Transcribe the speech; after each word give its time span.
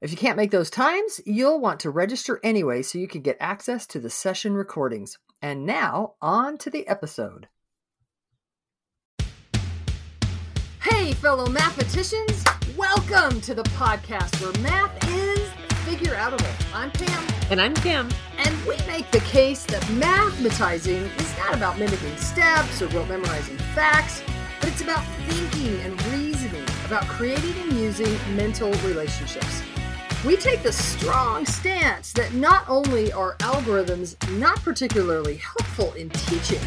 If 0.00 0.12
you 0.12 0.16
can't 0.16 0.36
make 0.36 0.52
those 0.52 0.70
times, 0.70 1.20
you'll 1.26 1.58
want 1.58 1.80
to 1.80 1.90
register 1.90 2.38
anyway 2.44 2.82
so 2.82 2.98
you 2.98 3.08
can 3.08 3.20
get 3.20 3.36
access 3.40 3.84
to 3.88 3.98
the 3.98 4.08
session 4.08 4.54
recordings. 4.54 5.18
And 5.42 5.66
now, 5.66 6.14
on 6.22 6.56
to 6.58 6.70
the 6.70 6.86
episode. 6.86 7.48
Hey, 10.80 11.14
fellow 11.14 11.48
mathematicians! 11.48 12.44
Welcome 12.76 13.40
to 13.40 13.54
the 13.56 13.64
podcast 13.64 14.40
where 14.40 14.52
math 14.62 14.96
is 15.08 15.50
figure 15.84 16.14
outable. 16.14 16.54
I'm 16.72 16.92
Pam. 16.92 17.50
And 17.50 17.60
I'm 17.60 17.74
Kim. 17.74 18.08
And 18.36 18.56
we 18.66 18.76
make 18.86 19.10
the 19.10 19.20
case 19.20 19.64
that 19.64 19.82
mathematizing 19.82 21.06
is 21.18 21.38
not 21.38 21.54
about 21.54 21.76
mimicking 21.76 22.16
steps 22.18 22.80
or 22.80 22.86
about 22.86 23.08
memorizing 23.08 23.58
facts, 23.74 24.22
but 24.60 24.68
it's 24.68 24.80
about 24.80 25.04
thinking 25.26 25.80
and 25.80 26.00
reasoning, 26.12 26.64
about 26.86 27.02
creating 27.08 27.56
and 27.62 27.72
using 27.72 28.16
mental 28.36 28.70
relationships. 28.84 29.64
We 30.26 30.36
take 30.36 30.64
the 30.64 30.72
strong 30.72 31.46
stance 31.46 32.12
that 32.14 32.34
not 32.34 32.68
only 32.68 33.12
are 33.12 33.36
algorithms 33.36 34.16
not 34.36 34.60
particularly 34.62 35.36
helpful 35.36 35.92
in 35.92 36.10
teaching, 36.10 36.60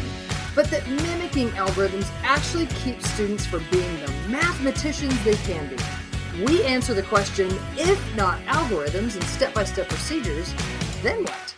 but 0.54 0.70
that 0.70 0.88
mimicking 0.88 1.50
algorithms 1.50 2.10
actually 2.22 2.64
keeps 2.66 3.10
students 3.10 3.44
from 3.44 3.62
being 3.70 4.00
the 4.00 4.10
mathematicians 4.30 5.22
they 5.22 5.34
can 5.34 5.68
be. 5.68 6.46
We 6.46 6.64
answer 6.64 6.94
the 6.94 7.02
question 7.02 7.50
if 7.76 8.16
not 8.16 8.40
algorithms 8.44 9.16
and 9.16 9.24
step 9.24 9.52
by 9.52 9.64
step 9.64 9.86
procedures, 9.86 10.54
then 11.02 11.22
what? 11.22 11.54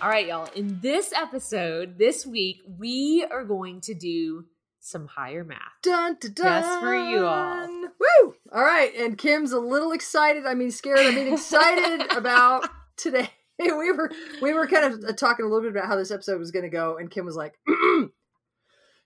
All 0.00 0.10
right, 0.10 0.28
y'all. 0.28 0.48
In 0.54 0.78
this 0.80 1.12
episode, 1.12 1.98
this 1.98 2.24
week, 2.24 2.62
we 2.78 3.26
are 3.28 3.42
going 3.42 3.80
to 3.80 3.94
do 3.94 4.44
some 4.84 5.06
higher 5.06 5.44
math. 5.44 5.58
Dun, 5.82 6.16
dun, 6.20 6.32
dun. 6.32 6.62
Just 6.62 6.80
for 6.80 6.94
you 6.94 7.24
all. 7.26 7.66
Woo! 7.68 8.34
All 8.52 8.62
right. 8.62 8.92
And 8.96 9.16
Kim's 9.16 9.52
a 9.52 9.58
little 9.58 9.92
excited. 9.92 10.44
I 10.46 10.54
mean, 10.54 10.70
scared. 10.70 10.98
I 11.00 11.10
mean, 11.10 11.32
excited 11.32 12.12
about 12.16 12.68
today. 12.96 13.30
We 13.56 13.92
were 13.92 14.10
we 14.42 14.52
were 14.52 14.66
kind 14.66 14.92
of 14.92 15.04
uh, 15.04 15.12
talking 15.12 15.44
a 15.44 15.48
little 15.48 15.62
bit 15.62 15.70
about 15.70 15.86
how 15.86 15.94
this 15.94 16.10
episode 16.10 16.40
was 16.40 16.50
going 16.50 16.64
to 16.64 16.68
go, 16.68 16.96
and 16.96 17.08
Kim 17.08 17.24
was 17.24 17.36
like, 17.36 17.54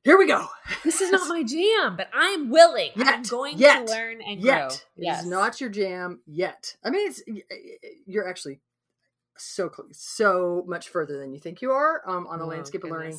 "Here 0.04 0.16
we 0.16 0.26
go." 0.26 0.46
This 0.84 1.02
is 1.02 1.10
not 1.12 1.28
my 1.28 1.42
jam, 1.42 1.96
but 1.98 2.08
I 2.14 2.28
am 2.28 2.48
willing. 2.48 2.92
Yet, 2.96 3.08
I'm 3.08 3.22
going 3.24 3.58
yet, 3.58 3.86
to 3.86 3.92
learn 3.92 4.22
and 4.22 4.40
yet. 4.40 4.86
grow. 4.96 5.10
It's 5.12 5.26
not 5.26 5.60
your 5.60 5.68
jam 5.68 6.20
yet. 6.26 6.76
I 6.82 6.88
mean, 6.88 7.08
it's 7.08 7.22
you're 8.06 8.26
actually 8.26 8.60
so 9.36 9.68
close, 9.68 9.98
so 9.98 10.64
much 10.66 10.88
further 10.88 11.18
than 11.18 11.34
you 11.34 11.40
think 11.40 11.60
you 11.60 11.72
are 11.72 12.00
um, 12.06 12.26
on 12.26 12.38
the 12.38 12.46
Oh, 12.46 12.48
landscape 12.48 12.84
of 12.84 12.90
learning. 12.90 13.18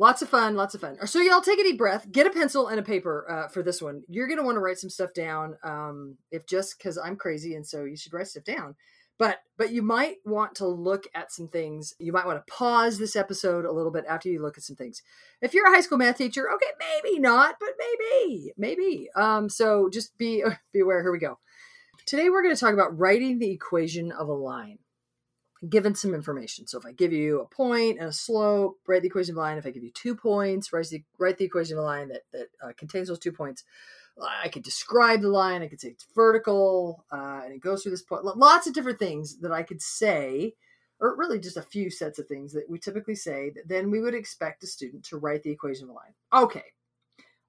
Lots 0.00 0.22
of 0.22 0.28
fun, 0.28 0.54
lots 0.54 0.76
of 0.76 0.80
fun. 0.80 0.96
So 1.08 1.20
y'all 1.20 1.40
take 1.40 1.58
a 1.58 1.64
deep 1.64 1.76
breath, 1.76 2.10
get 2.12 2.26
a 2.26 2.30
pencil 2.30 2.68
and 2.68 2.78
a 2.78 2.84
paper 2.84 3.26
uh, 3.28 3.48
for 3.48 3.64
this 3.64 3.82
one. 3.82 4.02
You're 4.08 4.28
gonna 4.28 4.44
want 4.44 4.54
to 4.54 4.60
write 4.60 4.78
some 4.78 4.90
stuff 4.90 5.12
down. 5.12 5.56
Um, 5.64 6.16
if 6.30 6.46
just 6.46 6.78
because 6.78 6.96
I'm 6.96 7.16
crazy, 7.16 7.56
and 7.56 7.66
so 7.66 7.84
you 7.84 7.96
should 7.96 8.12
write 8.12 8.28
stuff 8.28 8.44
down. 8.44 8.76
But 9.18 9.38
but 9.56 9.72
you 9.72 9.82
might 9.82 10.18
want 10.24 10.54
to 10.56 10.68
look 10.68 11.08
at 11.16 11.32
some 11.32 11.48
things. 11.48 11.94
You 11.98 12.12
might 12.12 12.26
want 12.26 12.38
to 12.38 12.52
pause 12.52 12.98
this 12.98 13.16
episode 13.16 13.64
a 13.64 13.72
little 13.72 13.90
bit 13.90 14.04
after 14.08 14.28
you 14.28 14.40
look 14.40 14.56
at 14.56 14.62
some 14.62 14.76
things. 14.76 15.02
If 15.42 15.52
you're 15.52 15.66
a 15.66 15.74
high 15.74 15.80
school 15.80 15.98
math 15.98 16.18
teacher, 16.18 16.48
okay, 16.48 16.70
maybe 16.78 17.18
not, 17.18 17.56
but 17.58 17.70
maybe, 17.76 18.52
maybe. 18.56 19.08
Um, 19.16 19.48
so 19.48 19.90
just 19.92 20.16
be 20.16 20.44
be 20.72 20.78
aware. 20.78 21.02
Here 21.02 21.10
we 21.10 21.18
go. 21.18 21.40
Today 22.06 22.30
we're 22.30 22.42
going 22.42 22.54
to 22.54 22.60
talk 22.60 22.72
about 22.72 22.96
writing 22.96 23.40
the 23.40 23.50
equation 23.50 24.12
of 24.12 24.28
a 24.28 24.32
line 24.32 24.78
given 25.68 25.94
some 25.94 26.14
information. 26.14 26.66
So 26.66 26.78
if 26.78 26.86
I 26.86 26.92
give 26.92 27.12
you 27.12 27.40
a 27.40 27.46
point 27.46 27.98
and 27.98 28.08
a 28.08 28.12
slope, 28.12 28.78
write 28.86 29.02
the 29.02 29.08
equation 29.08 29.34
of 29.34 29.38
a 29.38 29.40
line. 29.40 29.58
If 29.58 29.66
I 29.66 29.70
give 29.70 29.82
you 29.82 29.90
two 29.92 30.14
points, 30.14 30.72
write 30.72 30.88
the, 30.88 31.02
write 31.18 31.38
the 31.38 31.44
equation 31.44 31.76
of 31.76 31.82
a 31.82 31.86
line 31.86 32.08
that, 32.08 32.22
that 32.32 32.48
uh, 32.62 32.72
contains 32.76 33.08
those 33.08 33.18
two 33.18 33.32
points. 33.32 33.64
I 34.20 34.48
could 34.48 34.62
describe 34.62 35.20
the 35.20 35.28
line. 35.28 35.62
I 35.62 35.68
could 35.68 35.80
say 35.80 35.88
it's 35.88 36.06
vertical 36.14 37.04
uh, 37.12 37.42
and 37.44 37.52
it 37.52 37.60
goes 37.60 37.82
through 37.82 37.92
this 37.92 38.02
point. 38.02 38.24
Lots 38.24 38.66
of 38.66 38.74
different 38.74 38.98
things 38.98 39.38
that 39.40 39.52
I 39.52 39.62
could 39.62 39.80
say, 39.80 40.54
or 41.00 41.16
really 41.16 41.38
just 41.38 41.56
a 41.56 41.62
few 41.62 41.90
sets 41.90 42.18
of 42.18 42.26
things 42.26 42.52
that 42.52 42.68
we 42.68 42.78
typically 42.78 43.14
say 43.14 43.50
that 43.50 43.68
then 43.68 43.90
we 43.90 44.00
would 44.00 44.14
expect 44.14 44.64
a 44.64 44.66
student 44.66 45.04
to 45.06 45.18
write 45.18 45.42
the 45.42 45.50
equation 45.50 45.84
of 45.84 45.90
a 45.90 45.92
line. 45.92 46.14
Okay. 46.44 46.64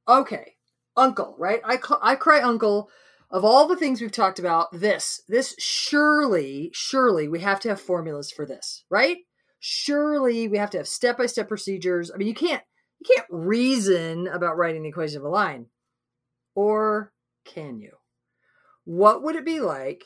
Okay. 0.08 0.56
Uncle, 0.96 1.36
right? 1.38 1.62
I, 1.64 1.80
I 2.02 2.16
cry 2.16 2.42
uncle 2.42 2.90
of 3.32 3.46
all 3.46 3.68
the 3.68 3.76
things 3.76 4.02
we've 4.02 4.12
talked 4.12 4.40
about, 4.40 4.68
this, 4.72 5.22
this 5.28 5.56
surely, 5.60 6.72
surely 6.74 7.28
we 7.28 7.40
have 7.42 7.60
to 7.62 7.70
have 7.70 7.80
formulas 7.80 8.32
for 8.32 8.46
this, 8.46 8.84
right? 8.90 9.18
Surely 9.60 10.48
we 10.48 10.58
have 10.58 10.70
to 10.72 10.78
have 10.78 10.88
step 10.88 11.18
by 11.18 11.26
step 11.26 11.48
procedures. 11.48 12.12
I 12.14 12.18
mean, 12.18 12.28
you 12.28 12.34
can't, 12.34 12.64
you 13.00 13.16
can't 13.16 13.28
reason 13.30 14.28
about 14.28 14.58
writing 14.58 14.84
the 14.84 14.90
equation 14.90 15.18
of 15.18 15.24
a 15.24 15.30
line. 15.30 15.68
Or 16.56 17.14
can 17.46 17.80
you? 17.80 17.92
What 18.86 19.22
would 19.24 19.36
it 19.36 19.46
be 19.46 19.60
like 19.60 20.06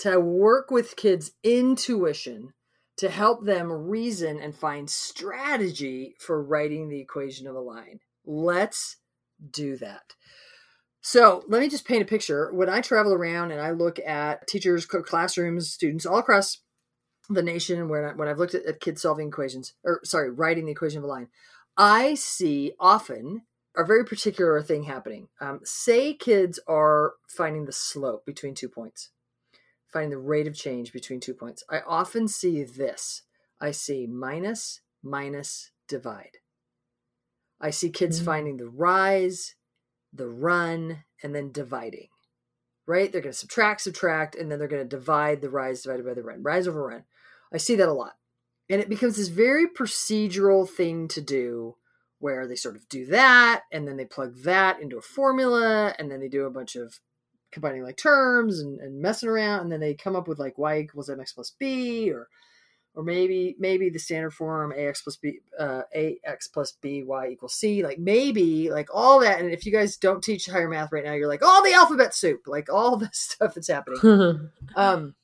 to 0.00 0.20
work 0.20 0.70
with 0.70 0.96
kids' 0.96 1.32
intuition 1.42 2.52
to 2.98 3.08
help 3.08 3.44
them 3.44 3.72
reason 3.72 4.38
and 4.38 4.54
find 4.54 4.88
strategy 4.88 6.14
for 6.20 6.42
writing 6.42 6.88
the 6.88 7.00
equation 7.00 7.46
of 7.46 7.56
a 7.56 7.60
line? 7.60 7.98
Let's 8.24 8.96
do 9.50 9.76
that. 9.78 10.14
So 11.10 11.42
let 11.48 11.60
me 11.60 11.68
just 11.68 11.88
paint 11.88 12.02
a 12.02 12.06
picture. 12.06 12.52
When 12.52 12.68
I 12.68 12.80
travel 12.80 13.12
around 13.12 13.50
and 13.50 13.60
I 13.60 13.72
look 13.72 13.98
at 13.98 14.46
teachers, 14.46 14.86
classrooms, 14.86 15.68
students 15.68 16.06
all 16.06 16.20
across 16.20 16.58
the 17.28 17.42
nation, 17.42 17.88
when, 17.88 18.04
I, 18.04 18.12
when 18.12 18.28
I've 18.28 18.38
looked 18.38 18.54
at, 18.54 18.64
at 18.64 18.78
kids 18.78 19.02
solving 19.02 19.26
equations, 19.26 19.74
or 19.82 19.98
sorry, 20.04 20.30
writing 20.30 20.66
the 20.66 20.70
equation 20.70 20.98
of 20.98 21.04
a 21.04 21.08
line, 21.08 21.26
I 21.76 22.14
see 22.14 22.74
often 22.78 23.42
a 23.76 23.82
very 23.82 24.04
particular 24.04 24.62
thing 24.62 24.84
happening. 24.84 25.26
Um, 25.40 25.58
say 25.64 26.14
kids 26.14 26.60
are 26.68 27.14
finding 27.28 27.64
the 27.64 27.72
slope 27.72 28.24
between 28.24 28.54
two 28.54 28.68
points, 28.68 29.10
finding 29.92 30.10
the 30.10 30.18
rate 30.18 30.46
of 30.46 30.54
change 30.54 30.92
between 30.92 31.18
two 31.18 31.34
points. 31.34 31.64
I 31.68 31.80
often 31.88 32.28
see 32.28 32.62
this. 32.62 33.22
I 33.60 33.72
see 33.72 34.06
minus, 34.06 34.80
minus, 35.02 35.72
divide. 35.88 36.36
I 37.60 37.70
see 37.70 37.90
kids 37.90 38.20
Mm. 38.20 38.24
finding 38.24 38.56
the 38.58 38.68
rise, 38.68 39.56
the 40.12 40.28
run, 40.28 41.04
and 41.22 41.34
then 41.34 41.52
dividing. 41.52 42.08
Right? 42.86 43.12
They're 43.12 43.20
going 43.20 43.32
to 43.32 43.38
subtract, 43.38 43.82
subtract, 43.82 44.34
and 44.34 44.50
then 44.50 44.58
they're 44.58 44.68
going 44.68 44.82
to 44.82 44.96
divide 44.96 45.40
the 45.40 45.50
rise 45.50 45.82
divided 45.82 46.04
by 46.04 46.14
the 46.14 46.22
run. 46.22 46.42
Rise 46.42 46.66
over 46.66 46.86
run. 46.86 47.04
I 47.52 47.58
see 47.58 47.76
that 47.76 47.88
a 47.88 47.92
lot. 47.92 48.14
And 48.68 48.80
it 48.80 48.88
becomes 48.88 49.16
this 49.16 49.28
very 49.28 49.66
procedural 49.66 50.68
thing 50.68 51.08
to 51.08 51.20
do 51.20 51.76
where 52.20 52.46
they 52.46 52.54
sort 52.54 52.76
of 52.76 52.88
do 52.88 53.06
that 53.06 53.62
and 53.72 53.88
then 53.88 53.96
they 53.96 54.04
plug 54.04 54.36
that 54.44 54.80
into 54.80 54.98
a 54.98 55.02
formula 55.02 55.94
and 55.98 56.10
then 56.10 56.20
they 56.20 56.28
do 56.28 56.44
a 56.44 56.50
bunch 56.50 56.76
of 56.76 57.00
combining 57.50 57.82
like 57.82 57.96
terms 57.96 58.60
and, 58.60 58.78
and 58.78 59.00
messing 59.00 59.28
around 59.28 59.60
and 59.62 59.72
then 59.72 59.80
they 59.80 59.94
come 59.94 60.14
up 60.14 60.28
with 60.28 60.38
like 60.38 60.56
y 60.56 60.78
equals 60.78 61.08
mx 61.08 61.34
plus 61.34 61.52
b 61.58 62.12
or 62.12 62.28
or 63.00 63.02
maybe 63.02 63.56
maybe 63.58 63.88
the 63.88 63.98
standard 63.98 64.32
form 64.32 64.74
ax 64.76 65.00
plus 65.00 65.16
b 65.16 65.38
uh, 65.58 65.82
ax 66.26 66.48
plus 66.48 66.72
b 66.82 67.02
y 67.02 67.28
equals 67.28 67.54
c 67.54 67.82
like 67.82 67.98
maybe 67.98 68.70
like 68.70 68.88
all 68.92 69.20
that. 69.20 69.40
And 69.40 69.50
if 69.50 69.64
you 69.64 69.72
guys 69.72 69.96
don't 69.96 70.22
teach 70.22 70.46
higher 70.46 70.68
math 70.68 70.92
right 70.92 71.04
now 71.04 71.14
you're 71.14 71.28
like 71.28 71.42
all 71.42 71.64
the 71.64 71.72
alphabet 71.72 72.14
soup 72.14 72.42
like 72.46 72.68
all 72.70 72.96
the 72.98 73.08
stuff 73.12 73.54
that's 73.54 73.68
happening. 73.68 74.50
Um 74.76 75.14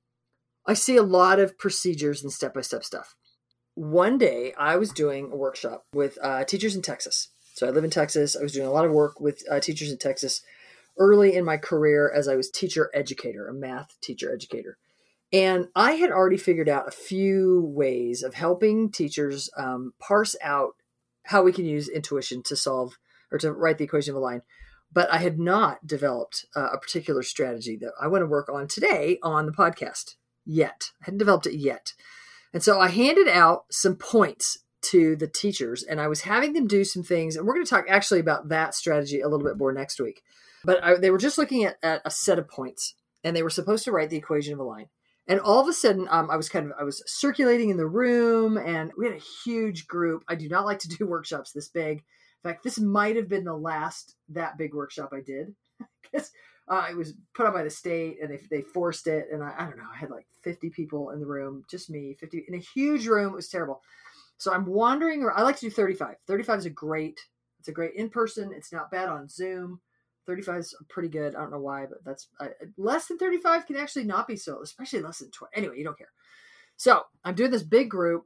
i 0.67 0.75
see 0.75 0.97
a 0.97 1.03
lot 1.03 1.39
of 1.39 1.59
procedures 1.59 2.23
and 2.23 2.33
step-by-step 2.33 2.83
stuff. 2.83 3.15
One 3.75 4.17
day 4.17 4.55
i 4.59 4.77
was 4.77 4.91
doing 4.91 5.31
a 5.31 5.37
workshop 5.37 5.85
with 5.93 6.19
uh, 6.23 6.45
teachers 6.45 6.75
in 6.75 6.81
texas. 6.81 7.29
So 7.55 7.67
i 7.67 7.71
live 7.71 7.85
in 7.85 7.91
texas. 7.91 8.37
I 8.37 8.43
was 8.43 8.53
doing 8.53 8.67
a 8.67 8.73
lot 8.73 8.87
of 8.87 8.93
work 8.93 9.21
with 9.21 9.43
uh, 9.51 9.61
teachers 9.61 9.91
in 9.91 9.99
texas 9.99 10.41
early 10.99 11.35
in 11.35 11.45
my 11.45 11.59
career 11.59 12.11
as 12.11 12.27
i 12.27 12.37
was 12.37 12.51
teacher 12.51 12.91
educator 12.95 13.47
a 13.49 13.53
math 13.53 14.01
teacher 14.01 14.33
educator 14.33 14.79
and 15.33 15.69
I 15.75 15.93
had 15.93 16.11
already 16.11 16.37
figured 16.37 16.69
out 16.69 16.89
a 16.89 16.93
few 16.93 17.63
ways 17.75 18.23
of 18.23 18.35
helping 18.35 18.91
teachers 18.91 19.51
um, 19.57 19.93
parse 19.99 20.37
out 20.43 20.75
how 21.25 21.43
we 21.43 21.53
can 21.53 21.65
use 21.65 21.89
intuition 21.89 22.43
to 22.45 22.57
solve 22.57 22.99
or 23.33 23.39
to 23.39 23.53
write 23.53 23.79
the 23.79 23.85
equation 23.85 24.13
of 24.13 24.17
a 24.17 24.25
line. 24.25 24.43
But 24.93 25.13
I 25.13 25.19
had 25.19 25.39
not 25.39 25.87
developed 25.87 26.47
uh, 26.55 26.69
a 26.73 26.79
particular 26.79 27.23
strategy 27.23 27.77
that 27.79 27.93
I 28.01 28.07
want 28.07 28.23
to 28.23 28.27
work 28.27 28.49
on 28.49 28.69
today 28.69 29.19
on 29.23 29.47
the 29.47 29.53
podcast 29.53 30.15
yet. 30.45 30.93
I 31.03 31.07
hadn't 31.07 31.19
developed 31.19 31.47
it 31.47 31.57
yet. 31.57 31.93
And 32.55 32.63
so 32.63 32.81
I 32.81 32.89
handed 32.89 33.29
out 33.29 33.65
some 33.71 33.97
points 33.97 34.59
to 34.83 35.17
the 35.17 35.27
teachers 35.27 35.83
and 35.83 36.01
I 36.01 36.07
was 36.07 36.23
having 36.23 36.53
them 36.53 36.69
do 36.69 36.85
some 36.85 37.03
things. 37.03 37.35
And 37.35 37.45
we're 37.45 37.55
going 37.55 37.67
to 37.67 37.71
talk 37.71 37.87
actually 37.89 38.21
about 38.21 38.49
that 38.51 38.75
strategy 38.75 39.21
a 39.21 39.29
little 39.29 39.45
bit 39.45 39.59
more 39.59 39.73
next 39.73 40.01
week. 40.01 40.23
But 40.65 40.83
I, 40.83 40.95
they 40.95 41.11
were 41.11 41.19
just 41.19 41.39
looking 41.39 41.65
at, 41.65 41.77
at 41.83 42.03
a 42.05 42.11
set 42.11 42.39
of 42.39 42.49
points 42.49 42.95
and 43.25 43.35
they 43.35 43.43
were 43.43 43.51
supposed 43.51 43.85
to 43.85 43.93
write 43.93 44.11
the 44.11 44.17
equation 44.17 44.55
of 44.55 44.61
a 44.61 44.65
line. 44.65 44.87
And 45.29 45.41
all 45.41 45.61
of 45.61 45.69
a 45.69 45.73
sudden, 45.73 46.07
um, 46.11 46.31
I 46.31 46.37
was 46.37 46.49
kind 46.49 46.67
of 46.67 46.73
I 46.79 46.85
was 46.85 47.03
circulating 47.07 47.71
in 47.71 47.77
the 47.77 47.87
room, 47.87 48.57
and 48.59 48.93
we 48.97 49.07
had 49.07 49.17
a 49.17 49.23
huge 49.45 49.89
group. 49.89 50.25
I 50.29 50.37
do 50.37 50.49
not 50.49 50.67
like 50.67 50.79
to 50.81 50.89
do 50.89 51.07
workshops 51.07 51.53
this 51.53 51.69
big. 51.69 51.99
In 51.99 52.51
fact, 52.51 52.63
this 52.63 52.79
might 52.79 53.17
have 53.17 53.29
been 53.29 53.45
the 53.45 53.57
last 53.57 54.15
that 54.29 54.57
big 54.57 54.75
workshop 54.75 55.13
I 55.13 55.21
did 55.21 55.55
because 56.03 56.31
uh, 56.69 56.87
it 56.89 56.97
was 56.97 57.15
put 57.35 57.47
on 57.47 57.53
by 57.53 57.65
the 57.65 57.71
state, 57.71 58.19
and 58.23 58.31
they 58.31 58.41
they 58.51 58.63
forced 58.63 59.09
it. 59.09 59.27
And 59.33 59.43
I, 59.43 59.53
I 59.59 59.65
don't 59.65 59.79
know, 59.79 59.85
I 59.93 59.97
had 59.97 60.11
like 60.11 60.27
fifty 60.43 60.71
people 60.71 61.11
in 61.11 61.19
the 61.19 61.27
room, 61.27 61.65
just 61.69 61.91
me, 61.91 62.17
fifty 62.19 62.45
in 62.47 62.55
a 62.55 62.59
huge 62.59 63.09
room. 63.09 63.33
It 63.33 63.37
was 63.37 63.49
terrible. 63.49 63.83
So 64.39 64.53
I'm 64.53 64.67
wandering. 64.67 65.23
Or 65.23 65.33
I 65.33 65.43
like 65.43 65.57
to 65.57 65.67
do 65.67 65.71
35. 65.71 66.17
35 66.27 66.59
is 66.59 66.67
a 66.67 66.71
great. 66.71 67.21
It's 67.59 67.69
a 67.69 67.73
great 67.73 67.95
in 67.95 68.11
person. 68.11 68.53
It's 68.55 68.73
not 68.73 68.91
bad 68.91 69.09
on 69.09 69.29
Zoom. 69.29 69.81
35 70.27 70.59
is 70.59 70.75
pretty 70.89 71.09
good. 71.09 71.35
I 71.35 71.41
don't 71.41 71.53
know 71.53 71.61
why, 71.61 71.87
but 71.87 72.05
that's 72.05 72.29
uh, 72.41 72.49
less 72.77 73.07
than 73.07 73.19
35 73.19 73.67
can 73.67 73.77
actually 73.77 74.05
not 74.05 74.27
be 74.27 74.37
so, 74.37 74.63
especially 74.63 75.03
less 75.03 75.19
than 75.19 75.31
20. 75.31 75.57
Anyway, 75.57 75.79
you 75.79 75.85
don't 75.85 75.99
care. 75.99 76.13
So 76.77 77.03
I'm 77.25 77.35
doing 77.35 77.51
this 77.51 77.63
big 77.63 77.91
group. 77.91 78.25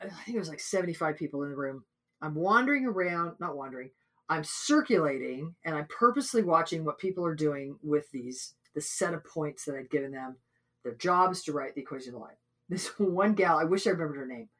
I 0.00 0.08
think 0.08 0.36
it 0.36 0.40
was 0.40 0.48
like 0.48 0.60
75 0.60 1.16
people 1.16 1.42
in 1.42 1.50
the 1.50 1.56
room. 1.56 1.84
I'm 2.22 2.34
wandering 2.34 2.86
around, 2.86 3.36
not 3.40 3.56
wandering. 3.56 3.90
I'm 4.28 4.44
circulating 4.44 5.54
and 5.64 5.74
I'm 5.74 5.86
purposely 5.86 6.42
watching 6.42 6.84
what 6.84 6.98
people 6.98 7.24
are 7.24 7.34
doing 7.34 7.78
with 7.82 8.10
these, 8.12 8.54
the 8.74 8.80
set 8.80 9.14
of 9.14 9.24
points 9.24 9.64
that 9.64 9.76
I'd 9.76 9.90
given 9.90 10.12
them. 10.12 10.36
Their 10.84 10.94
jobs 10.94 11.42
to 11.44 11.52
write 11.52 11.74
the 11.74 11.82
equation 11.82 12.14
of 12.14 12.20
line. 12.20 12.36
This 12.70 12.88
one 12.98 13.32
gal, 13.32 13.58
I 13.58 13.64
wish 13.64 13.86
I 13.86 13.90
remembered 13.90 14.18
her 14.18 14.26
name. 14.26 14.50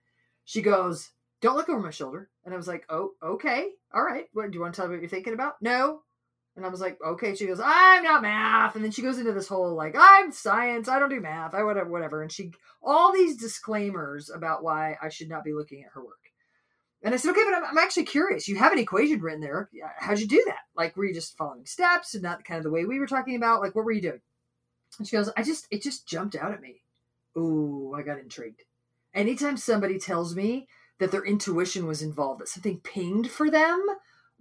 She 0.46 0.62
goes, 0.62 1.10
Don't 1.42 1.56
look 1.56 1.68
over 1.68 1.78
my 1.78 1.90
shoulder. 1.90 2.30
And 2.42 2.54
I 2.54 2.56
was 2.56 2.66
like, 2.66 2.86
Oh, 2.88 3.10
okay. 3.22 3.68
All 3.92 4.02
right. 4.02 4.24
What 4.32 4.50
do 4.50 4.56
you 4.56 4.62
want 4.62 4.74
to 4.74 4.80
tell 4.80 4.88
me 4.88 4.94
what 4.94 5.02
you're 5.02 5.10
thinking 5.10 5.34
about? 5.34 5.56
No. 5.60 6.00
And 6.58 6.66
I 6.66 6.70
was 6.70 6.80
like, 6.80 6.98
okay. 7.06 7.34
She 7.34 7.46
goes, 7.46 7.60
I'm 7.64 8.02
not 8.02 8.22
math. 8.22 8.74
And 8.74 8.84
then 8.84 8.90
she 8.90 9.00
goes 9.00 9.18
into 9.18 9.32
this 9.32 9.48
whole 9.48 9.74
like, 9.74 9.94
I'm 9.98 10.32
science. 10.32 10.88
I 10.88 10.98
don't 10.98 11.08
do 11.08 11.20
math. 11.20 11.54
I 11.54 11.62
whatever, 11.62 11.88
whatever. 11.88 12.20
And 12.20 12.30
she 12.30 12.52
all 12.82 13.12
these 13.12 13.36
disclaimers 13.36 14.28
about 14.28 14.62
why 14.62 14.96
I 15.00 15.08
should 15.08 15.28
not 15.28 15.44
be 15.44 15.54
looking 15.54 15.84
at 15.84 15.92
her 15.92 16.04
work. 16.04 16.18
And 17.02 17.14
I 17.14 17.16
said, 17.16 17.30
okay, 17.30 17.44
but 17.44 17.54
I'm, 17.54 17.64
I'm 17.64 17.78
actually 17.78 18.06
curious. 18.06 18.48
You 18.48 18.56
have 18.56 18.72
an 18.72 18.78
equation 18.78 19.20
written 19.20 19.40
there. 19.40 19.70
How'd 19.98 20.18
you 20.18 20.26
do 20.26 20.42
that? 20.46 20.58
Like, 20.76 20.96
were 20.96 21.04
you 21.04 21.14
just 21.14 21.36
following 21.36 21.64
steps 21.64 22.14
and 22.14 22.22
not 22.24 22.44
kind 22.44 22.58
of 22.58 22.64
the 22.64 22.70
way 22.70 22.84
we 22.84 22.98
were 22.98 23.06
talking 23.06 23.36
about? 23.36 23.60
Like, 23.60 23.76
what 23.76 23.84
were 23.84 23.92
you 23.92 24.02
doing? 24.02 24.20
And 24.98 25.06
she 25.06 25.16
goes, 25.16 25.30
I 25.36 25.44
just, 25.44 25.68
it 25.70 25.80
just 25.80 26.08
jumped 26.08 26.34
out 26.34 26.52
at 26.52 26.60
me. 26.60 26.82
Ooh, 27.36 27.94
I 27.96 28.02
got 28.02 28.18
intrigued. 28.18 28.62
Anytime 29.14 29.56
somebody 29.56 29.98
tells 29.98 30.34
me 30.34 30.66
that 30.98 31.12
their 31.12 31.24
intuition 31.24 31.86
was 31.86 32.02
involved, 32.02 32.40
that 32.40 32.48
something 32.48 32.80
pinged 32.80 33.30
for 33.30 33.48
them, 33.48 33.86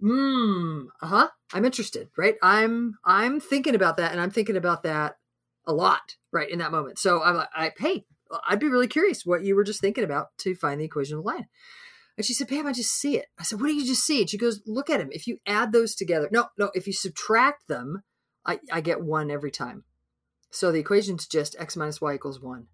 hmm 0.00 0.82
uh-huh. 1.02 1.28
I'm 1.52 1.64
interested 1.64 2.08
right? 2.16 2.36
I'm 2.42 2.94
i'm 3.04 3.40
thinking 3.40 3.74
about 3.74 3.96
that 3.96 4.12
and 4.12 4.20
i'm 4.20 4.30
thinking 4.30 4.56
about 4.56 4.82
that 4.84 5.16
a 5.66 5.72
lot 5.72 6.16
right 6.32 6.48
in 6.50 6.58
that 6.60 6.72
moment. 6.72 6.98
So 6.98 7.22
i'm 7.22 7.36
like 7.36 7.48
I, 7.54 7.72
hey 7.78 8.04
i'd 8.48 8.60
be 8.60 8.68
really 8.68 8.86
curious 8.88 9.24
what 9.26 9.42
you 9.44 9.56
were 9.56 9.64
just 9.64 9.80
thinking 9.80 10.04
about 10.04 10.28
to 10.38 10.54
find 10.54 10.80
the 10.80 10.84
equation 10.84 11.16
of 11.16 11.24
the 11.24 11.28
line. 11.28 11.46
And 12.16 12.24
she 12.24 12.34
said 12.34 12.48
pam 12.48 12.66
i 12.66 12.72
just 12.72 12.92
see 12.92 13.16
it. 13.16 13.26
I 13.38 13.42
said 13.42 13.60
what 13.60 13.66
do 13.68 13.74
you 13.74 13.86
just 13.86 14.04
see? 14.04 14.20
And 14.20 14.30
she 14.30 14.38
goes 14.38 14.62
look 14.66 14.90
at 14.90 15.00
him 15.00 15.08
if 15.12 15.26
you 15.26 15.38
add 15.46 15.72
those 15.72 15.94
together 15.94 16.28
no 16.30 16.46
no 16.58 16.70
if 16.74 16.86
you 16.86 16.92
subtract 16.92 17.66
them 17.68 18.02
i, 18.46 18.60
I 18.72 18.80
get 18.80 19.02
one 19.02 19.30
every 19.30 19.50
time. 19.50 19.84
So 20.50 20.70
the 20.72 20.78
equation's 20.78 21.26
just 21.26 21.56
x 21.58 21.76
minus 21.76 22.00
y 22.00 22.14
equals 22.14 22.40
one. 22.40 22.68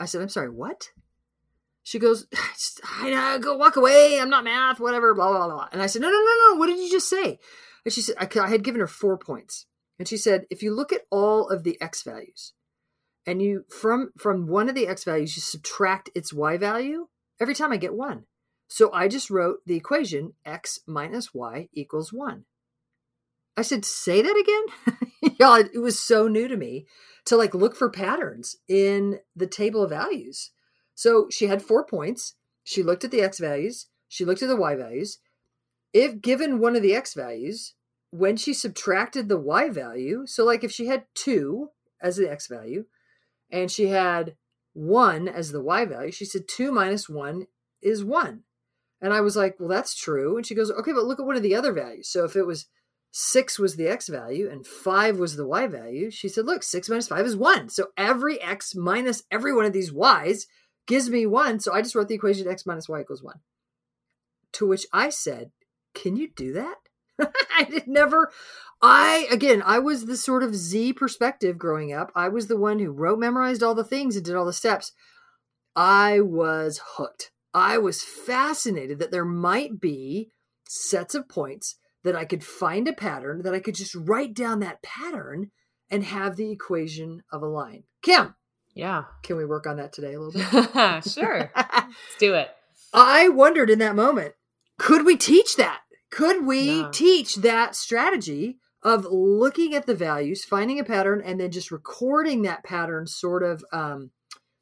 I 0.00 0.06
said 0.06 0.22
i'm 0.22 0.28
sorry 0.28 0.50
what 0.50 0.90
she 1.84 1.98
goes, 1.98 2.26
I 2.98 3.10
know, 3.10 3.18
uh, 3.18 3.38
go 3.38 3.56
walk 3.56 3.76
away. 3.76 4.18
I'm 4.20 4.30
not 4.30 4.42
math, 4.42 4.80
whatever, 4.80 5.14
blah, 5.14 5.30
blah, 5.30 5.46
blah. 5.46 5.68
And 5.70 5.80
I 5.80 5.86
said, 5.86 6.02
no, 6.02 6.08
no, 6.08 6.16
no, 6.16 6.34
no. 6.48 6.58
What 6.58 6.66
did 6.66 6.78
you 6.78 6.90
just 6.90 7.08
say? 7.08 7.38
And 7.84 7.92
she 7.92 8.00
said, 8.00 8.16
I, 8.18 8.28
I 8.40 8.48
had 8.48 8.64
given 8.64 8.80
her 8.80 8.88
four 8.88 9.16
points. 9.16 9.66
And 9.98 10.08
she 10.08 10.16
said, 10.16 10.46
if 10.50 10.62
you 10.62 10.74
look 10.74 10.92
at 10.92 11.02
all 11.10 11.48
of 11.48 11.62
the 11.62 11.80
x 11.80 12.02
values 12.02 12.54
and 13.26 13.40
you, 13.40 13.64
from, 13.68 14.10
from 14.18 14.48
one 14.48 14.68
of 14.68 14.74
the 14.74 14.88
x 14.88 15.04
values, 15.04 15.36
you 15.36 15.42
subtract 15.42 16.10
its 16.14 16.32
y 16.32 16.56
value, 16.56 17.06
every 17.40 17.54
time 17.54 17.70
I 17.70 17.76
get 17.76 17.94
one. 17.94 18.24
So 18.66 18.90
I 18.92 19.06
just 19.06 19.30
wrote 19.30 19.58
the 19.66 19.76
equation 19.76 20.32
x 20.44 20.80
minus 20.86 21.32
y 21.32 21.68
equals 21.72 22.12
one. 22.12 22.46
I 23.56 23.62
said, 23.62 23.84
say 23.84 24.22
that 24.22 24.36
again? 24.36 25.36
yeah, 25.38 25.62
it 25.72 25.78
was 25.78 26.02
so 26.02 26.26
new 26.26 26.48
to 26.48 26.56
me 26.56 26.86
to 27.26 27.36
like 27.36 27.54
look 27.54 27.76
for 27.76 27.90
patterns 27.90 28.56
in 28.68 29.20
the 29.36 29.46
table 29.46 29.84
of 29.84 29.90
values. 29.90 30.50
So 30.94 31.28
she 31.30 31.46
had 31.46 31.62
four 31.62 31.84
points. 31.84 32.34
She 32.62 32.82
looked 32.82 33.04
at 33.04 33.10
the 33.10 33.22
x 33.22 33.38
values, 33.38 33.88
she 34.08 34.24
looked 34.24 34.42
at 34.42 34.48
the 34.48 34.56
y 34.56 34.74
values. 34.74 35.18
If 35.92 36.20
given 36.20 36.58
one 36.58 36.76
of 36.76 36.82
the 36.82 36.94
x 36.94 37.14
values, 37.14 37.74
when 38.10 38.36
she 38.36 38.54
subtracted 38.54 39.28
the 39.28 39.38
y 39.38 39.68
value, 39.68 40.22
so 40.26 40.44
like 40.44 40.62
if 40.62 40.70
she 40.70 40.86
had 40.86 41.06
two 41.14 41.70
as 42.00 42.16
the 42.16 42.30
x 42.30 42.46
value 42.46 42.84
and 43.50 43.70
she 43.70 43.88
had 43.88 44.36
one 44.72 45.28
as 45.28 45.52
the 45.52 45.62
y 45.62 45.84
value, 45.84 46.12
she 46.12 46.24
said 46.24 46.48
two 46.48 46.70
minus 46.70 47.08
one 47.08 47.46
is 47.82 48.04
one. 48.04 48.44
And 49.00 49.12
I 49.12 49.20
was 49.20 49.36
like, 49.36 49.56
well, 49.58 49.68
that's 49.68 49.94
true. 49.94 50.36
And 50.36 50.46
she 50.46 50.54
goes, 50.54 50.70
okay, 50.70 50.92
but 50.92 51.04
look 51.04 51.20
at 51.20 51.26
one 51.26 51.36
of 51.36 51.42
the 51.42 51.54
other 51.54 51.72
values. 51.72 52.08
So 52.08 52.24
if 52.24 52.36
it 52.36 52.46
was 52.46 52.66
six 53.10 53.58
was 53.58 53.76
the 53.76 53.88
x 53.88 54.08
value 54.08 54.48
and 54.50 54.66
five 54.66 55.18
was 55.18 55.36
the 55.36 55.46
y 55.46 55.66
value, 55.66 56.10
she 56.10 56.28
said, 56.28 56.46
look, 56.46 56.62
six 56.62 56.88
minus 56.88 57.08
five 57.08 57.26
is 57.26 57.36
one. 57.36 57.68
So 57.68 57.88
every 57.96 58.40
x 58.40 58.74
minus 58.74 59.24
every 59.30 59.52
one 59.52 59.66
of 59.66 59.72
these 59.72 59.92
y's 59.92 60.46
gives 60.86 61.08
me 61.08 61.26
one. 61.26 61.60
So 61.60 61.72
I 61.72 61.82
just 61.82 61.94
wrote 61.94 62.08
the 62.08 62.14
equation 62.14 62.48
x 62.48 62.66
minus 62.66 62.88
y 62.88 63.00
equals 63.00 63.22
one. 63.22 63.40
To 64.54 64.66
which 64.66 64.86
I 64.92 65.10
said, 65.10 65.50
Can 65.94 66.16
you 66.16 66.30
do 66.34 66.52
that? 66.52 66.76
I 67.56 67.64
did 67.64 67.86
never. 67.86 68.30
I, 68.82 69.26
again, 69.30 69.62
I 69.64 69.78
was 69.78 70.06
the 70.06 70.16
sort 70.16 70.42
of 70.42 70.54
Z 70.54 70.94
perspective 70.94 71.58
growing 71.58 71.92
up. 71.92 72.12
I 72.14 72.28
was 72.28 72.48
the 72.48 72.56
one 72.56 72.78
who 72.78 72.90
wrote, 72.90 73.18
memorized 73.18 73.62
all 73.62 73.74
the 73.74 73.84
things, 73.84 74.16
and 74.16 74.24
did 74.24 74.34
all 74.34 74.44
the 74.44 74.52
steps. 74.52 74.92
I 75.76 76.20
was 76.20 76.80
hooked. 76.96 77.30
I 77.52 77.78
was 77.78 78.02
fascinated 78.02 78.98
that 78.98 79.10
there 79.10 79.24
might 79.24 79.80
be 79.80 80.30
sets 80.68 81.14
of 81.14 81.28
points 81.28 81.76
that 82.02 82.16
I 82.16 82.24
could 82.24 82.44
find 82.44 82.86
a 82.88 82.92
pattern, 82.92 83.42
that 83.42 83.54
I 83.54 83.60
could 83.60 83.74
just 83.74 83.94
write 83.94 84.34
down 84.34 84.60
that 84.60 84.82
pattern 84.82 85.50
and 85.90 86.04
have 86.04 86.36
the 86.36 86.50
equation 86.50 87.22
of 87.32 87.42
a 87.42 87.46
line. 87.46 87.84
Kim, 88.02 88.34
yeah. 88.74 89.04
Can 89.22 89.36
we 89.36 89.44
work 89.44 89.66
on 89.66 89.76
that 89.76 89.92
today 89.92 90.14
a 90.14 90.20
little 90.20 90.32
bit? 90.32 91.04
sure. 91.08 91.50
Let's 91.54 91.94
do 92.18 92.34
it. 92.34 92.50
I 92.92 93.28
wondered 93.28 93.70
in 93.70 93.78
that 93.80 93.96
moment, 93.96 94.34
could 94.78 95.04
we 95.04 95.16
teach 95.16 95.56
that? 95.56 95.80
Could 96.10 96.44
we 96.44 96.80
yeah. 96.80 96.90
teach 96.92 97.36
that 97.36 97.74
strategy 97.74 98.58
of 98.82 99.06
looking 99.06 99.74
at 99.74 99.86
the 99.86 99.94
values, 99.94 100.44
finding 100.44 100.78
a 100.78 100.84
pattern, 100.84 101.22
and 101.24 101.40
then 101.40 101.50
just 101.50 101.70
recording 101.70 102.42
that 102.42 102.64
pattern 102.64 103.06
sort 103.06 103.42
of 103.42 103.64
um, 103.72 104.10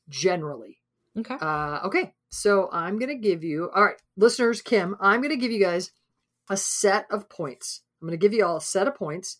generally? 0.09 0.79
Okay. 1.19 1.37
Uh, 1.41 1.81
okay. 1.85 2.15
So 2.31 2.71
I'm 2.73 2.99
going 2.99 3.11
to 3.11 3.17
give 3.17 3.45
you, 3.45 3.71
all 3.75 3.85
right, 3.85 4.01
listeners, 4.17 4.63
Kim, 4.63 4.97
I'm 5.01 5.21
going 5.21 5.35
to 5.35 5.37
give 5.37 5.53
you 5.53 5.61
guys 5.61 5.91
a 6.49 6.57
set 6.57 7.07
of 7.11 7.29
points. 7.29 7.83
I'm 8.01 8.09
going 8.09 8.19
to 8.19 8.23
give 8.23 8.33
you 8.33 8.45
all 8.45 8.57
a 8.57 8.63
set 8.63 8.89
of 8.89 8.95
points. 8.95 9.39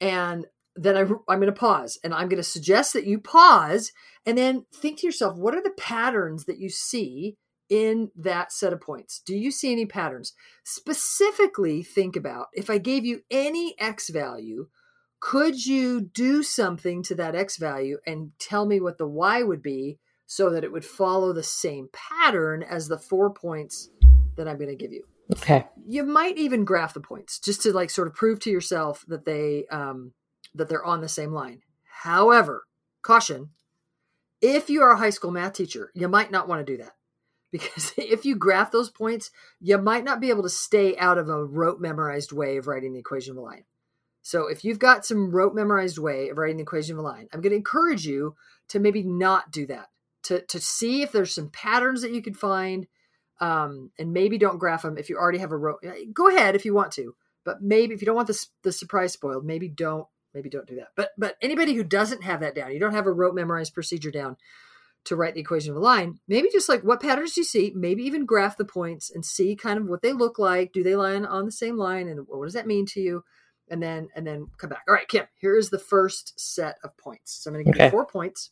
And 0.00 0.46
then 0.82 0.96
I, 0.96 1.00
I'm 1.00 1.40
going 1.40 1.46
to 1.46 1.52
pause 1.52 1.98
and 2.02 2.14
I'm 2.14 2.28
going 2.28 2.38
to 2.38 2.42
suggest 2.42 2.92
that 2.92 3.06
you 3.06 3.18
pause 3.18 3.92
and 4.24 4.38
then 4.38 4.66
think 4.74 5.00
to 5.00 5.06
yourself, 5.06 5.36
what 5.36 5.54
are 5.54 5.62
the 5.62 5.74
patterns 5.76 6.44
that 6.44 6.58
you 6.58 6.68
see 6.68 7.36
in 7.68 8.10
that 8.16 8.52
set 8.52 8.72
of 8.72 8.80
points? 8.80 9.20
Do 9.24 9.36
you 9.36 9.50
see 9.50 9.72
any 9.72 9.86
patterns? 9.86 10.32
Specifically, 10.64 11.82
think 11.82 12.16
about 12.16 12.46
if 12.52 12.70
I 12.70 12.78
gave 12.78 13.04
you 13.04 13.20
any 13.30 13.74
X 13.78 14.08
value, 14.10 14.68
could 15.20 15.66
you 15.66 16.00
do 16.00 16.42
something 16.42 17.02
to 17.04 17.14
that 17.16 17.34
X 17.34 17.56
value 17.56 17.98
and 18.06 18.30
tell 18.38 18.66
me 18.66 18.80
what 18.80 18.98
the 18.98 19.08
Y 19.08 19.42
would 19.42 19.62
be 19.62 19.98
so 20.26 20.50
that 20.50 20.64
it 20.64 20.72
would 20.72 20.84
follow 20.84 21.32
the 21.32 21.42
same 21.42 21.88
pattern 21.92 22.62
as 22.62 22.88
the 22.88 22.98
four 22.98 23.30
points 23.32 23.90
that 24.36 24.46
I'm 24.46 24.58
going 24.58 24.70
to 24.70 24.76
give 24.76 24.92
you? 24.92 25.04
Okay. 25.32 25.66
You 25.86 26.04
might 26.04 26.38
even 26.38 26.64
graph 26.64 26.94
the 26.94 27.00
points 27.00 27.38
just 27.38 27.62
to 27.62 27.72
like 27.72 27.90
sort 27.90 28.08
of 28.08 28.14
prove 28.14 28.40
to 28.40 28.50
yourself 28.50 29.04
that 29.08 29.24
they 29.24 29.66
um, 29.70 30.12
that 30.54 30.68
they're 30.68 30.84
on 30.84 31.00
the 31.00 31.08
same 31.08 31.32
line. 31.32 31.62
However, 32.02 32.64
caution, 33.02 33.50
if 34.40 34.70
you 34.70 34.82
are 34.82 34.92
a 34.92 34.98
high 34.98 35.10
school 35.10 35.30
math 35.30 35.54
teacher, 35.54 35.90
you 35.94 36.08
might 36.08 36.30
not 36.30 36.48
want 36.48 36.64
to 36.64 36.72
do 36.72 36.82
that. 36.82 36.92
Because 37.50 37.94
if 37.96 38.26
you 38.26 38.36
graph 38.36 38.70
those 38.70 38.90
points, 38.90 39.30
you 39.58 39.78
might 39.78 40.04
not 40.04 40.20
be 40.20 40.28
able 40.28 40.42
to 40.42 40.50
stay 40.50 40.98
out 40.98 41.16
of 41.16 41.30
a 41.30 41.42
rote 41.42 41.80
memorized 41.80 42.30
way 42.30 42.58
of 42.58 42.66
writing 42.66 42.92
the 42.92 42.98
equation 42.98 43.30
of 43.30 43.38
a 43.38 43.40
line. 43.40 43.64
So 44.20 44.48
if 44.48 44.64
you've 44.64 44.78
got 44.78 45.06
some 45.06 45.30
rote 45.30 45.54
memorized 45.54 45.96
way 45.96 46.28
of 46.28 46.36
writing 46.36 46.58
the 46.58 46.64
equation 46.64 46.92
of 46.92 46.98
a 46.98 47.02
line, 47.02 47.26
I'm 47.32 47.40
going 47.40 47.52
to 47.52 47.56
encourage 47.56 48.06
you 48.06 48.36
to 48.68 48.78
maybe 48.78 49.02
not 49.02 49.50
do 49.50 49.64
that. 49.66 49.86
To, 50.24 50.42
to 50.42 50.60
see 50.60 51.00
if 51.00 51.10
there's 51.10 51.34
some 51.34 51.48
patterns 51.48 52.02
that 52.02 52.12
you 52.12 52.20
could 52.20 52.36
find 52.36 52.86
um, 53.40 53.90
and 53.98 54.12
maybe 54.12 54.36
don't 54.36 54.58
graph 54.58 54.82
them 54.82 54.98
if 54.98 55.08
you 55.08 55.16
already 55.16 55.38
have 55.38 55.52
a 55.52 55.56
rote. 55.56 55.82
Go 56.12 56.28
ahead 56.28 56.54
if 56.54 56.66
you 56.66 56.74
want 56.74 56.92
to, 56.92 57.14
but 57.46 57.62
maybe 57.62 57.94
if 57.94 58.02
you 58.02 58.06
don't 58.06 58.16
want 58.16 58.28
the, 58.28 58.46
the 58.62 58.72
surprise 58.72 59.14
spoiled, 59.14 59.46
maybe 59.46 59.68
don't 59.68 60.06
maybe 60.34 60.50
don't 60.50 60.66
do 60.66 60.76
that. 60.76 60.88
But 60.96 61.10
but 61.18 61.36
anybody 61.42 61.74
who 61.74 61.84
doesn't 61.84 62.22
have 62.24 62.40
that 62.40 62.54
down, 62.54 62.72
you 62.72 62.80
don't 62.80 62.94
have 62.94 63.06
a 63.06 63.12
rote 63.12 63.34
memorized 63.34 63.74
procedure 63.74 64.10
down 64.10 64.36
to 65.04 65.16
write 65.16 65.34
the 65.34 65.40
equation 65.40 65.70
of 65.70 65.76
a 65.76 65.80
line, 65.80 66.18
maybe 66.28 66.48
just 66.52 66.68
like 66.68 66.82
what 66.82 67.00
patterns 67.00 67.34
do 67.34 67.40
you 67.40 67.44
see, 67.44 67.72
maybe 67.74 68.02
even 68.02 68.26
graph 68.26 68.56
the 68.56 68.64
points 68.64 69.10
and 69.10 69.24
see 69.24 69.56
kind 69.56 69.78
of 69.78 69.86
what 69.86 70.02
they 70.02 70.12
look 70.12 70.38
like. 70.38 70.72
Do 70.72 70.82
they 70.82 70.96
line 70.96 71.24
on 71.24 71.46
the 71.46 71.52
same 71.52 71.76
line 71.76 72.08
and 72.08 72.26
what 72.26 72.44
does 72.44 72.54
that 72.54 72.66
mean 72.66 72.84
to 72.86 73.00
you? 73.00 73.24
And 73.70 73.82
then 73.82 74.08
and 74.14 74.26
then 74.26 74.48
come 74.58 74.70
back. 74.70 74.84
All 74.88 74.94
right, 74.94 75.08
Kim, 75.08 75.26
here 75.40 75.56
is 75.56 75.70
the 75.70 75.78
first 75.78 76.38
set 76.38 76.76
of 76.84 76.96
points. 76.96 77.42
So 77.42 77.50
I'm 77.50 77.54
going 77.54 77.64
to 77.64 77.72
give 77.72 77.76
okay. 77.76 77.86
you 77.86 77.90
four 77.90 78.06
points. 78.06 78.50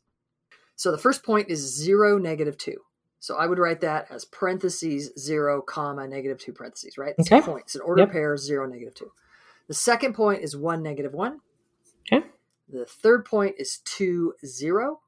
So 0.76 0.90
the 0.90 0.98
first 0.98 1.24
point 1.24 1.50
is 1.50 1.60
zero, 1.60 2.18
negative 2.18 2.56
two. 2.58 2.78
So 3.18 3.36
I 3.36 3.46
would 3.46 3.58
write 3.58 3.80
that 3.80 4.06
as 4.10 4.24
parentheses 4.24 5.10
zero, 5.18 5.62
comma, 5.62 6.06
negative 6.06 6.38
two 6.38 6.52
parentheses, 6.52 6.98
right? 6.98 7.14
It's 7.18 7.30
Okay. 7.32 7.40
points. 7.40 7.74
An 7.74 7.80
order 7.80 8.02
Yep. 8.02 8.12
pair, 8.12 8.36
zero, 8.36 8.66
negative 8.66 8.94
two. 8.94 9.10
The 9.68 9.74
second 9.74 10.14
point 10.14 10.42
is 10.42 10.56
one, 10.56 10.82
negative 10.82 11.12
one. 11.12 11.40
Okay. 12.12 12.26
The 12.68 12.84
third 12.84 13.24
point 13.24 13.56
is 13.58 13.78
two, 13.84 14.34
zero. 14.44 15.00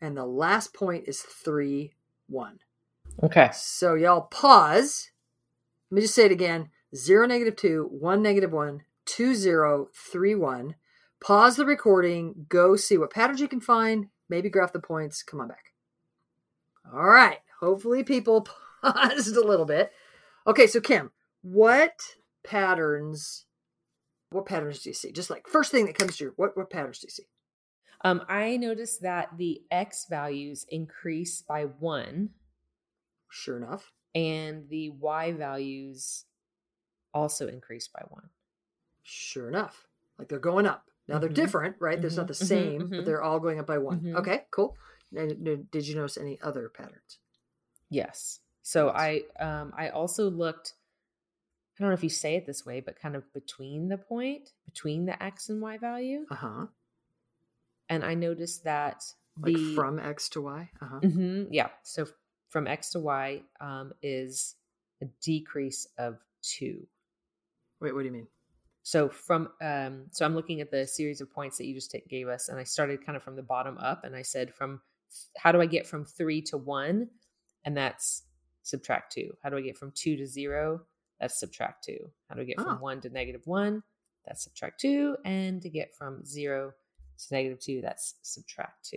And 0.00 0.16
the 0.16 0.26
last 0.26 0.74
point 0.74 1.04
is 1.06 1.20
three, 1.20 1.94
one. 2.28 2.58
Okay. 3.22 3.50
So 3.52 3.94
y'all 3.94 4.22
pause. 4.22 5.10
Let 5.90 5.96
me 5.96 6.02
just 6.02 6.14
say 6.14 6.24
it 6.24 6.32
again. 6.32 6.70
Zero, 6.94 7.26
negative 7.26 7.56
two, 7.56 7.88
one, 7.90 8.22
negative 8.22 8.52
one, 8.52 8.82
two, 9.04 9.34
zero, 9.34 9.88
three, 9.94 10.34
one. 10.34 10.74
Pause 11.22 11.56
the 11.56 11.66
recording. 11.66 12.46
Go 12.48 12.76
see 12.76 12.98
what 12.98 13.12
patterns 13.12 13.40
you 13.40 13.48
can 13.48 13.60
find. 13.60 14.08
Maybe 14.28 14.50
graph 14.50 14.72
the 14.72 14.80
points. 14.80 15.22
Come 15.22 15.40
on 15.40 15.48
back. 15.48 15.72
All 16.92 17.08
right. 17.08 17.38
Hopefully 17.60 18.02
people 18.02 18.46
paused 18.82 19.36
a 19.36 19.46
little 19.46 19.66
bit. 19.66 19.92
Okay, 20.46 20.66
so 20.66 20.80
Kim, 20.80 21.12
what 21.42 22.16
patterns 22.42 23.46
what 24.32 24.46
patterns 24.46 24.82
do 24.82 24.90
you 24.90 24.94
see? 24.94 25.12
Just 25.12 25.30
like 25.30 25.46
first 25.48 25.70
thing 25.70 25.86
that 25.86 25.96
comes 25.98 26.16
to 26.16 26.24
your 26.24 26.32
what 26.36 26.56
what 26.56 26.70
patterns 26.70 26.98
do 27.00 27.06
you 27.06 27.10
see? 27.10 27.26
Um, 28.04 28.22
I 28.28 28.56
noticed 28.56 29.02
that 29.02 29.36
the 29.36 29.62
x 29.70 30.06
values 30.10 30.66
increase 30.68 31.42
by 31.42 31.64
one, 31.66 32.30
Sure 33.30 33.56
enough. 33.56 33.92
and 34.14 34.68
the 34.68 34.90
y 34.90 35.32
values 35.32 36.24
also 37.14 37.46
increase 37.48 37.88
by 37.88 38.02
one. 38.08 38.28
Sure 39.02 39.48
enough. 39.48 39.86
Like 40.18 40.28
they're 40.28 40.38
going 40.38 40.66
up. 40.66 40.88
Now 41.08 41.18
they're 41.18 41.30
Mhm. 41.30 41.34
different, 41.34 41.76
right? 41.80 42.00
There's 42.00 42.16
not 42.16 42.28
the 42.28 42.34
Mhm, 42.34 42.38
mhm, 42.42 42.48
same, 42.48 42.78
but 42.88 42.96
mhm. 42.98 43.04
they're 43.04 43.22
all 43.22 43.40
going 43.40 43.58
up 43.58 43.66
by 43.66 43.78
one. 43.78 44.00
Mhm. 44.00 44.16
Okay, 44.16 44.46
cool. 44.50 44.76
And 45.14 45.70
did 45.70 45.86
you 45.86 45.94
notice 45.94 46.16
any 46.16 46.40
other 46.40 46.68
patterns? 46.68 47.18
Yes. 47.90 48.40
So. 48.62 48.88
I 48.90 49.24
um 49.38 49.72
I 49.76 49.90
also 49.90 50.30
looked 50.30 50.74
I 51.82 51.84
don't 51.84 51.90
know 51.90 51.94
if 51.94 52.04
you 52.04 52.10
say 52.10 52.36
it 52.36 52.46
this 52.46 52.64
way, 52.64 52.78
but 52.78 52.94
kind 52.94 53.16
of 53.16 53.24
between 53.32 53.88
the 53.88 53.98
point, 53.98 54.52
between 54.64 55.04
the 55.04 55.20
x 55.20 55.48
and 55.48 55.60
y 55.60 55.78
value. 55.78 56.26
Uh 56.30 56.34
huh. 56.36 56.66
And 57.88 58.04
I 58.04 58.14
noticed 58.14 58.62
that 58.62 59.04
Like 59.36 59.54
the 59.56 59.74
from 59.74 59.98
X 59.98 60.28
to 60.30 60.42
Y. 60.42 60.70
Uh 60.80 60.86
huh. 60.86 61.00
Mhm, 61.00 61.48
yeah. 61.50 61.70
So 61.82 62.06
from 62.50 62.68
x 62.68 62.90
to 62.90 63.00
y 63.00 63.42
um 63.60 63.92
is 64.00 64.54
a 65.00 65.06
decrease 65.20 65.88
of 65.98 66.18
2. 66.42 66.86
Wait, 67.80 67.92
what 67.92 68.02
do 68.02 68.06
you 68.06 68.12
mean? 68.12 68.28
So 68.84 69.08
from 69.08 69.48
um 69.60 70.04
so 70.12 70.24
I'm 70.24 70.36
looking 70.36 70.60
at 70.60 70.70
the 70.70 70.86
series 70.86 71.20
of 71.20 71.32
points 71.32 71.58
that 71.58 71.66
you 71.66 71.74
just 71.74 71.90
ta- 71.90 71.98
gave 72.08 72.28
us 72.28 72.48
and 72.48 72.60
I 72.60 72.64
started 72.64 73.04
kind 73.04 73.16
of 73.16 73.24
from 73.24 73.34
the 73.34 73.42
bottom 73.42 73.76
up 73.78 74.04
and 74.04 74.14
I 74.14 74.22
said 74.22 74.54
from 74.54 74.82
how 75.36 75.50
do 75.50 75.60
I 75.60 75.66
get 75.66 75.84
from 75.84 76.04
3 76.04 76.42
to 76.42 76.56
1 76.58 77.08
and 77.64 77.76
that's 77.76 78.22
subtract 78.62 79.12
2. 79.14 79.36
How 79.42 79.50
do 79.50 79.56
I 79.56 79.62
get 79.62 79.76
from 79.76 79.90
2 79.90 80.16
to 80.16 80.26
0? 80.28 80.82
That's 81.22 81.38
subtract 81.38 81.84
2. 81.84 81.96
How 82.28 82.34
do 82.34 82.40
we 82.40 82.46
get 82.46 82.56
Oh. 82.58 82.64
from 82.64 82.80
1 82.80 83.00
to 83.02 83.08
negative 83.10 83.42
1? 83.46 83.82
That's 84.26 84.42
subtract 84.42 84.80
2 84.80 85.16
and 85.24 85.62
to 85.62 85.70
get 85.70 85.94
from 85.96 86.24
0 86.24 86.72
to 87.18 87.34
negative 87.34 87.60
2 87.60 87.80
that's 87.80 88.16
subtract 88.22 88.88
2. 88.90 88.96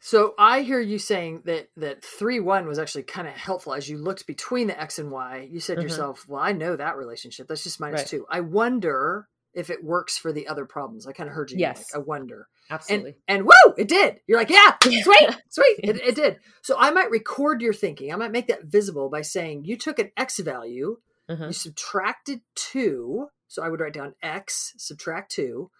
So 0.00 0.34
I 0.38 0.62
hear 0.62 0.80
you 0.80 0.98
saying 0.98 1.42
that 1.44 1.68
that 1.76 2.02
three 2.04 2.38
one 2.40 2.66
was 2.66 2.78
actually 2.78 3.02
kind 3.02 3.26
of 3.28 3.34
helpful 3.34 3.74
as 3.74 3.88
you 3.88 3.98
looked 3.98 4.26
between 4.26 4.68
the 4.68 4.80
X 4.80 4.98
and 4.98 5.10
Y. 5.10 5.48
You 5.50 5.60
said 5.60 5.74
to 5.74 5.80
Mhm. 5.80 5.82
yourself, 5.84 6.26
"Well, 6.28 6.40
I 6.40 6.52
know 6.52 6.76
that 6.76 6.96
relationship. 6.96 7.48
That's 7.48 7.64
just 7.64 7.80
minus 7.80 8.00
Right. 8.02 8.06
two. 8.08 8.26
I 8.30 8.40
wonder 8.40 9.28
if 9.54 9.70
it 9.70 9.82
works 9.82 10.16
for 10.16 10.32
the 10.32 10.46
other 10.46 10.64
problems." 10.66 11.06
I 11.08 11.12
kind 11.12 11.28
of 11.28 11.34
heard 11.34 11.50
you. 11.50 11.58
Yes. 11.58 11.92
Like, 11.92 12.00
I 12.00 12.04
wonder. 12.04 12.48
Absolutely. 12.70 13.16
And 13.26 13.38
and 13.38 13.46
woo, 13.46 13.74
it 13.76 13.88
did. 13.88 14.20
You're 14.28 14.38
like, 14.38 14.50
yeah, 14.50 14.76
Yeah. 14.88 15.02
sweet, 15.02 15.36
sweet. 15.48 15.80
It, 15.82 15.96
it 16.00 16.14
did. 16.14 16.38
So 16.62 16.76
I 16.78 16.90
might 16.92 17.10
record 17.10 17.60
your 17.60 17.72
thinking. 17.74 18.12
I 18.12 18.16
might 18.16 18.30
make 18.30 18.46
that 18.48 18.64
visible 18.66 19.08
by 19.08 19.22
saying 19.22 19.64
you 19.64 19.76
took 19.76 19.98
an 19.98 20.12
X 20.16 20.38
value, 20.38 21.00
Uh-huh. 21.28 21.46
you 21.46 21.52
subtracted 21.52 22.40
two. 22.54 23.28
So 23.48 23.62
I 23.62 23.68
would 23.68 23.80
write 23.80 23.94
down 23.94 24.14
X, 24.22 24.74
subtract 24.76 25.30
two, 25.32 25.70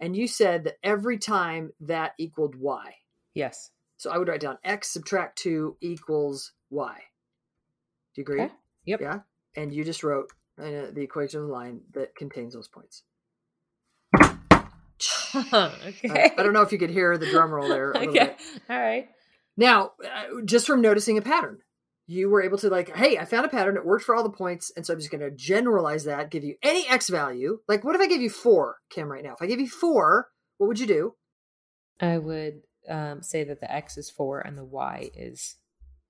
and 0.00 0.16
you 0.16 0.26
said 0.26 0.64
that 0.64 0.78
every 0.82 1.18
time 1.18 1.72
that 1.80 2.12
equaled 2.18 2.54
Y. 2.56 2.94
Yes. 3.34 3.70
So 3.96 4.10
I 4.10 4.18
would 4.18 4.28
write 4.28 4.40
down 4.40 4.58
X 4.64 4.92
subtract 4.92 5.38
two 5.38 5.76
equals 5.80 6.52
Y. 6.70 6.94
Do 8.14 8.20
you 8.20 8.22
agree? 8.22 8.42
Okay. 8.42 8.52
Yep. 8.86 9.00
Yeah. 9.00 9.18
And 9.56 9.72
you 9.72 9.84
just 9.84 10.02
wrote 10.02 10.30
uh, 10.58 10.90
the 10.92 11.02
equation 11.02 11.40
of 11.40 11.46
the 11.46 11.52
line 11.52 11.80
that 11.92 12.14
contains 12.14 12.54
those 12.54 12.68
points. 12.68 13.02
okay. 15.34 16.08
I, 16.10 16.32
I 16.36 16.42
don't 16.42 16.52
know 16.52 16.62
if 16.62 16.72
you 16.72 16.78
could 16.78 16.90
hear 16.90 17.18
the 17.18 17.30
drum 17.30 17.50
roll 17.50 17.68
there. 17.68 17.92
A 17.92 17.98
okay. 18.08 18.12
bit. 18.12 18.36
All 18.68 18.78
right. 18.78 19.08
Now, 19.56 19.92
uh, 20.04 20.42
just 20.44 20.66
from 20.66 20.80
noticing 20.80 21.18
a 21.18 21.22
pattern, 21.22 21.58
you 22.08 22.30
were 22.30 22.42
able 22.42 22.56
to 22.58 22.70
like, 22.70 22.96
hey, 22.96 23.18
I 23.18 23.26
found 23.26 23.44
a 23.44 23.50
pattern. 23.50 23.76
It 23.76 23.84
worked 23.84 24.04
for 24.04 24.16
all 24.16 24.22
the 24.22 24.30
points, 24.30 24.72
and 24.74 24.84
so 24.84 24.94
I'm 24.94 24.98
just 24.98 25.10
going 25.10 25.20
to 25.20 25.30
generalize 25.30 26.04
that. 26.04 26.30
Give 26.30 26.42
you 26.42 26.56
any 26.62 26.88
x 26.88 27.10
value. 27.10 27.60
Like, 27.68 27.84
what 27.84 27.94
if 27.94 28.00
I 28.00 28.06
gave 28.06 28.22
you 28.22 28.30
four, 28.30 28.78
Kim? 28.88 29.12
Right 29.12 29.22
now, 29.22 29.34
if 29.34 29.42
I 29.42 29.46
gave 29.46 29.60
you 29.60 29.68
four, 29.68 30.28
what 30.56 30.68
would 30.68 30.80
you 30.80 30.86
do? 30.86 31.14
I 32.00 32.16
would 32.16 32.62
um, 32.88 33.22
say 33.22 33.44
that 33.44 33.60
the 33.60 33.70
x 33.72 33.98
is 33.98 34.10
4 34.10 34.40
and 34.40 34.56
the 34.56 34.64
y 34.64 35.10
is 35.14 35.56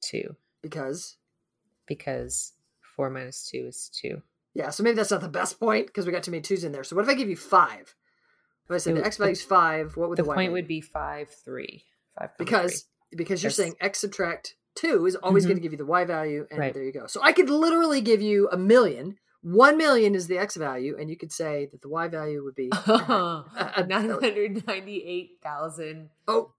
2 0.02 0.36
Because 0.62 1.16
because 1.86 2.52
4 2.96 3.10
minus 3.10 3.48
2 3.50 3.66
is 3.66 3.90
2. 4.00 4.22
yeah, 4.54 4.70
so 4.70 4.82
maybe 4.82 4.96
that's 4.96 5.10
not 5.10 5.20
the 5.20 5.28
best 5.28 5.58
point 5.58 5.86
because 5.86 6.06
we 6.06 6.12
got 6.12 6.22
too 6.22 6.30
many 6.30 6.42
twos 6.42 6.64
in 6.64 6.72
there. 6.72 6.84
So 6.84 6.94
what 6.94 7.04
if 7.04 7.08
I 7.08 7.14
give 7.14 7.28
you 7.28 7.36
five? 7.36 7.94
If 8.66 8.70
I 8.70 8.78
said 8.78 8.96
the 8.96 9.04
x 9.04 9.16
value 9.16 9.32
is 9.32 9.42
five, 9.42 9.96
what 9.96 10.10
would 10.10 10.18
the 10.18 10.22
the, 10.22 10.28
y 10.28 10.34
point 10.34 10.48
value 10.48 10.52
would 10.52 10.68
be? 10.68 10.80
be 10.80 10.86
5 10.86 11.28
3. 11.44 11.84
because 12.38 12.84
because 13.16 13.42
you're 13.42 13.50
saying 13.50 13.74
x 13.80 14.00
subtract 14.00 14.54
two 14.78 15.06
is 15.06 15.16
always 15.16 15.44
Mhm. 15.44 15.48
going 15.48 15.56
to 15.58 15.62
give 15.62 15.72
you 15.72 15.78
the 15.78 15.86
y 15.86 16.04
value, 16.04 16.46
and 16.50 16.58
Right. 16.60 16.72
there 16.74 16.82
you 16.84 16.92
go. 16.92 17.06
So 17.06 17.20
I 17.22 17.32
could 17.32 17.50
literally 17.50 18.00
give 18.00 18.20
you 18.22 18.48
a 18.50 18.56
million. 18.56 19.18
One 19.42 19.76
million 19.78 20.14
is 20.14 20.26
the 20.26 20.38
x 20.38 20.56
value, 20.56 20.96
and 20.98 21.08
you 21.10 21.16
could 21.16 21.32
say 21.32 21.66
that 21.72 21.80
the 21.82 21.88
y 21.88 22.08
value 22.08 22.42
would 22.44 22.54
be 22.56 22.70
Oh, 22.86 23.44
998,000. 23.86 26.10
oh 26.26 26.52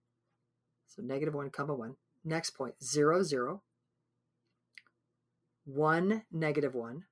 So 0.89 1.03
negative 1.03 1.35
one 1.35 1.51
comma 1.51 1.75
one. 1.75 1.97
Next 2.25 2.51
point, 2.51 2.75
zero 2.83 3.23
zero. 3.23 3.63
One 5.65 6.25
negative 6.31 6.75
one. 6.75 7.05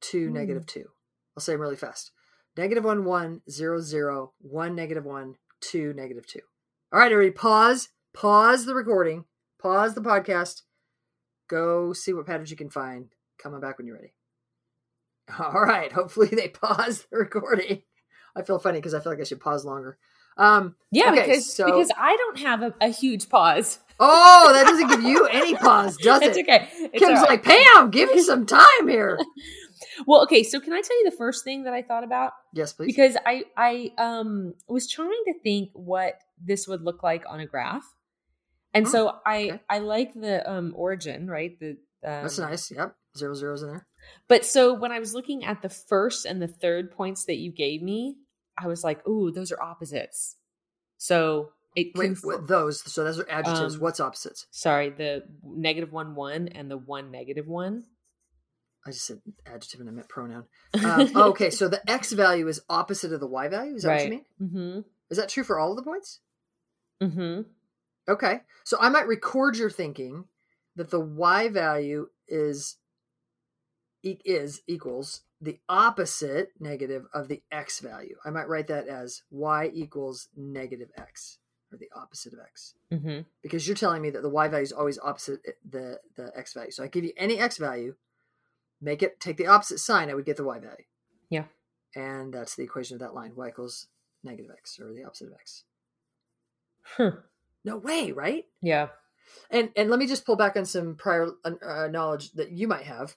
Two 0.00 0.28
Hmm. 0.28 0.34
negative 0.34 0.66
two. 0.66 0.90
I'll 1.36 1.40
say 1.40 1.52
them 1.52 1.60
really 1.60 1.76
fast. 1.76 2.12
Negative 2.56 2.84
one 2.84 3.04
one 3.04 3.42
zero 3.50 3.80
zero 3.80 4.32
one 4.40 4.74
negative 4.74 5.04
one 5.04 5.36
two 5.60 5.92
negative 5.92 6.26
two. 6.26 6.40
All 6.92 6.98
right, 6.98 7.12
everybody, 7.12 7.36
pause. 7.36 7.90
Pause 8.14 8.66
the 8.66 8.74
recording. 8.74 9.24
Pause 9.60 9.94
the 9.94 10.00
podcast. 10.00 10.62
Go 11.48 11.92
see 11.92 12.12
what 12.12 12.26
patterns 12.26 12.50
you 12.50 12.56
can 12.56 12.70
find. 12.70 13.08
Come 13.38 13.54
on 13.54 13.60
back 13.60 13.78
when 13.78 13.86
you're 13.86 13.96
ready. 13.96 14.14
All 15.38 15.60
right. 15.62 15.92
Hopefully 15.92 16.28
they 16.28 16.48
pause 16.48 17.06
the 17.10 17.18
recording. 17.18 17.82
I 18.34 18.42
feel 18.42 18.58
funny 18.58 18.78
because 18.78 18.94
I 18.94 19.00
feel 19.00 19.12
like 19.12 19.20
I 19.20 19.24
should 19.24 19.40
pause 19.40 19.64
longer. 19.64 19.98
Um, 20.36 20.76
Yeah, 20.90 21.10
Okay, 21.12 21.26
because 21.26 21.52
so- 21.54 21.66
because 21.66 21.90
I 21.96 22.16
don't 22.16 22.38
have 22.38 22.62
a, 22.62 22.74
a 22.80 22.88
huge 22.88 23.28
pause. 23.28 23.80
Oh, 23.98 24.50
that 24.52 24.66
doesn't 24.66 24.88
give 24.88 25.02
you 25.02 25.26
any 25.26 25.54
pause, 25.54 25.96
does 26.02 26.22
it? 26.22 26.28
it's 26.28 26.38
it? 26.38 26.42
okay. 26.42 26.68
It's 26.92 27.04
Kim's 27.04 27.20
right. 27.20 27.28
like, 27.30 27.42
Pam, 27.42 27.90
give 27.90 28.10
me 28.12 28.20
some 28.22 28.46
time 28.46 28.88
here. 28.88 29.18
well, 30.06 30.22
okay. 30.22 30.42
So 30.42 30.60
can 30.60 30.72
I 30.72 30.80
tell 30.80 30.96
you 30.98 31.10
the 31.10 31.16
first 31.16 31.44
thing 31.44 31.64
that 31.64 31.74
I 31.74 31.82
thought 31.82 32.04
about? 32.04 32.32
Yes, 32.52 32.72
please. 32.72 32.86
Because 32.86 33.16
I 33.26 33.44
I 33.56 33.92
um 33.98 34.54
was 34.68 34.88
trying 34.88 35.22
to 35.26 35.34
think 35.42 35.70
what 35.74 36.20
this 36.42 36.68
would 36.68 36.82
look 36.82 37.02
like 37.02 37.24
on 37.28 37.40
a 37.40 37.46
graph, 37.46 37.84
and 38.74 38.86
Oh, 38.86 38.90
so 38.90 39.16
I 39.26 39.44
okay. 39.44 39.60
I 39.68 39.78
like 39.78 40.14
the 40.14 40.48
um 40.50 40.72
origin, 40.76 41.28
right? 41.28 41.58
The 41.58 41.70
um, 41.70 41.76
That's 42.22 42.38
nice. 42.38 42.70
Yep. 42.70 42.94
Zero 43.16 43.34
zeros 43.34 43.62
in 43.62 43.68
there. 43.68 43.86
But 44.28 44.44
so 44.44 44.74
when 44.74 44.92
I 44.92 45.00
was 45.00 45.14
looking 45.14 45.44
at 45.44 45.62
the 45.62 45.68
first 45.68 46.24
and 46.24 46.40
the 46.40 46.46
third 46.46 46.92
points 46.92 47.24
that 47.24 47.38
you 47.38 47.50
gave 47.50 47.82
me, 47.82 48.16
I 48.56 48.68
was 48.68 48.84
like, 48.84 49.06
"Ooh, 49.08 49.32
those 49.32 49.50
are 49.50 49.60
opposites." 49.60 50.36
So 50.98 51.50
it 51.74 51.88
Wait, 51.94 52.18
conf- 52.20 52.46
those. 52.46 52.82
So 52.92 53.04
those 53.04 53.18
are 53.20 53.28
adjectives. 53.30 53.76
Um, 53.76 53.80
What's 53.80 54.00
opposites? 54.00 54.46
sorry, 54.50 54.90
the 54.90 55.24
negative 55.44 55.92
one 55.92 56.14
one 56.14 56.48
and 56.48 56.70
the 56.70 56.78
one 56.78 57.10
negative 57.10 57.46
one. 57.46 57.84
I 58.86 58.90
just 58.90 59.06
said 59.06 59.20
adjective 59.46 59.80
and 59.80 59.88
I 59.88 59.92
meant 59.92 60.08
pronoun. 60.08 60.44
Um, 60.82 61.10
oh, 61.14 61.22
okay, 61.30 61.50
so 61.50 61.68
the 61.68 61.88
x 61.90 62.12
value 62.12 62.48
is 62.48 62.60
opposite 62.70 63.12
of 63.12 63.20
the 63.20 63.26
y 63.26 63.48
value. 63.48 63.74
Is 63.74 63.82
that 63.82 63.94
what 63.94 64.04
you 64.04 64.10
mean? 64.10 64.24
Mm-hmm. 64.40 64.80
Is 65.10 65.18
that 65.18 65.28
true 65.28 65.44
for 65.44 65.58
all 65.58 65.70
of 65.70 65.76
the 65.76 65.82
points? 65.82 66.20
Mm-hmm. 67.02 67.42
Okay, 68.10 68.40
so 68.64 68.78
I 68.80 68.88
might 68.88 69.06
record 69.06 69.56
your 69.56 69.70
thinking 69.70 70.24
that 70.76 70.90
the 70.90 71.00
y 71.00 71.48
value 71.48 72.08
is 72.28 72.76
e- 74.02 74.18
is 74.24 74.62
equals 74.66 75.22
the 75.40 75.58
opposite 75.68 76.52
negative 76.58 77.04
of 77.12 77.28
the 77.28 77.42
x 77.52 77.80
value. 77.80 78.16
I 78.24 78.30
might 78.30 78.48
write 78.48 78.68
that 78.68 78.88
as 78.88 79.22
y 79.30 79.70
equals 79.72 80.28
negative 80.36 80.88
x 80.96 81.38
or 81.72 81.78
the 81.78 81.90
opposite 81.94 82.32
of 82.32 82.38
x 82.40 82.74
Mm-hmm. 82.92 83.20
because 83.42 83.66
you're 83.68 83.76
telling 83.76 84.00
me 84.02 84.10
that 84.10 84.22
the 84.22 84.28
y 84.28 84.48
value 84.48 84.62
is 84.62 84.72
always 84.72 84.98
opposite 84.98 85.40
the 85.68 86.00
the 86.16 86.32
x 86.36 86.54
value. 86.54 86.70
So 86.70 86.82
I 86.84 86.88
give 86.88 87.04
you 87.04 87.12
any 87.16 87.38
x 87.38 87.58
value, 87.58 87.94
make 88.80 89.02
it 89.02 89.20
take 89.20 89.36
the 89.36 89.46
opposite 89.46 89.78
sign, 89.78 90.10
I 90.10 90.14
would 90.14 90.24
get 90.24 90.36
the 90.36 90.44
y 90.44 90.58
value. 90.58 90.84
Yeah. 91.30 91.44
And 91.94 92.32
that's 92.32 92.54
the 92.54 92.64
equation 92.64 92.94
of 92.94 93.00
that 93.00 93.14
line. 93.14 93.32
y 93.36 93.48
equals 93.48 93.88
negative 94.24 94.50
x 94.50 94.78
or 94.80 94.92
the 94.92 95.04
opposite 95.04 95.28
of 95.28 95.34
x. 95.34 95.64
Huh. 96.96 97.10
No 97.64 97.76
way, 97.76 98.12
right? 98.12 98.46
Yeah. 98.62 98.88
And 99.50 99.70
and 99.76 99.90
let 99.90 99.98
me 99.98 100.06
just 100.06 100.24
pull 100.24 100.36
back 100.36 100.56
on 100.56 100.64
some 100.64 100.94
prior 100.94 101.28
uh, 101.44 101.88
knowledge 101.88 102.32
that 102.32 102.50
you 102.52 102.66
might 102.66 102.84
have. 102.84 103.16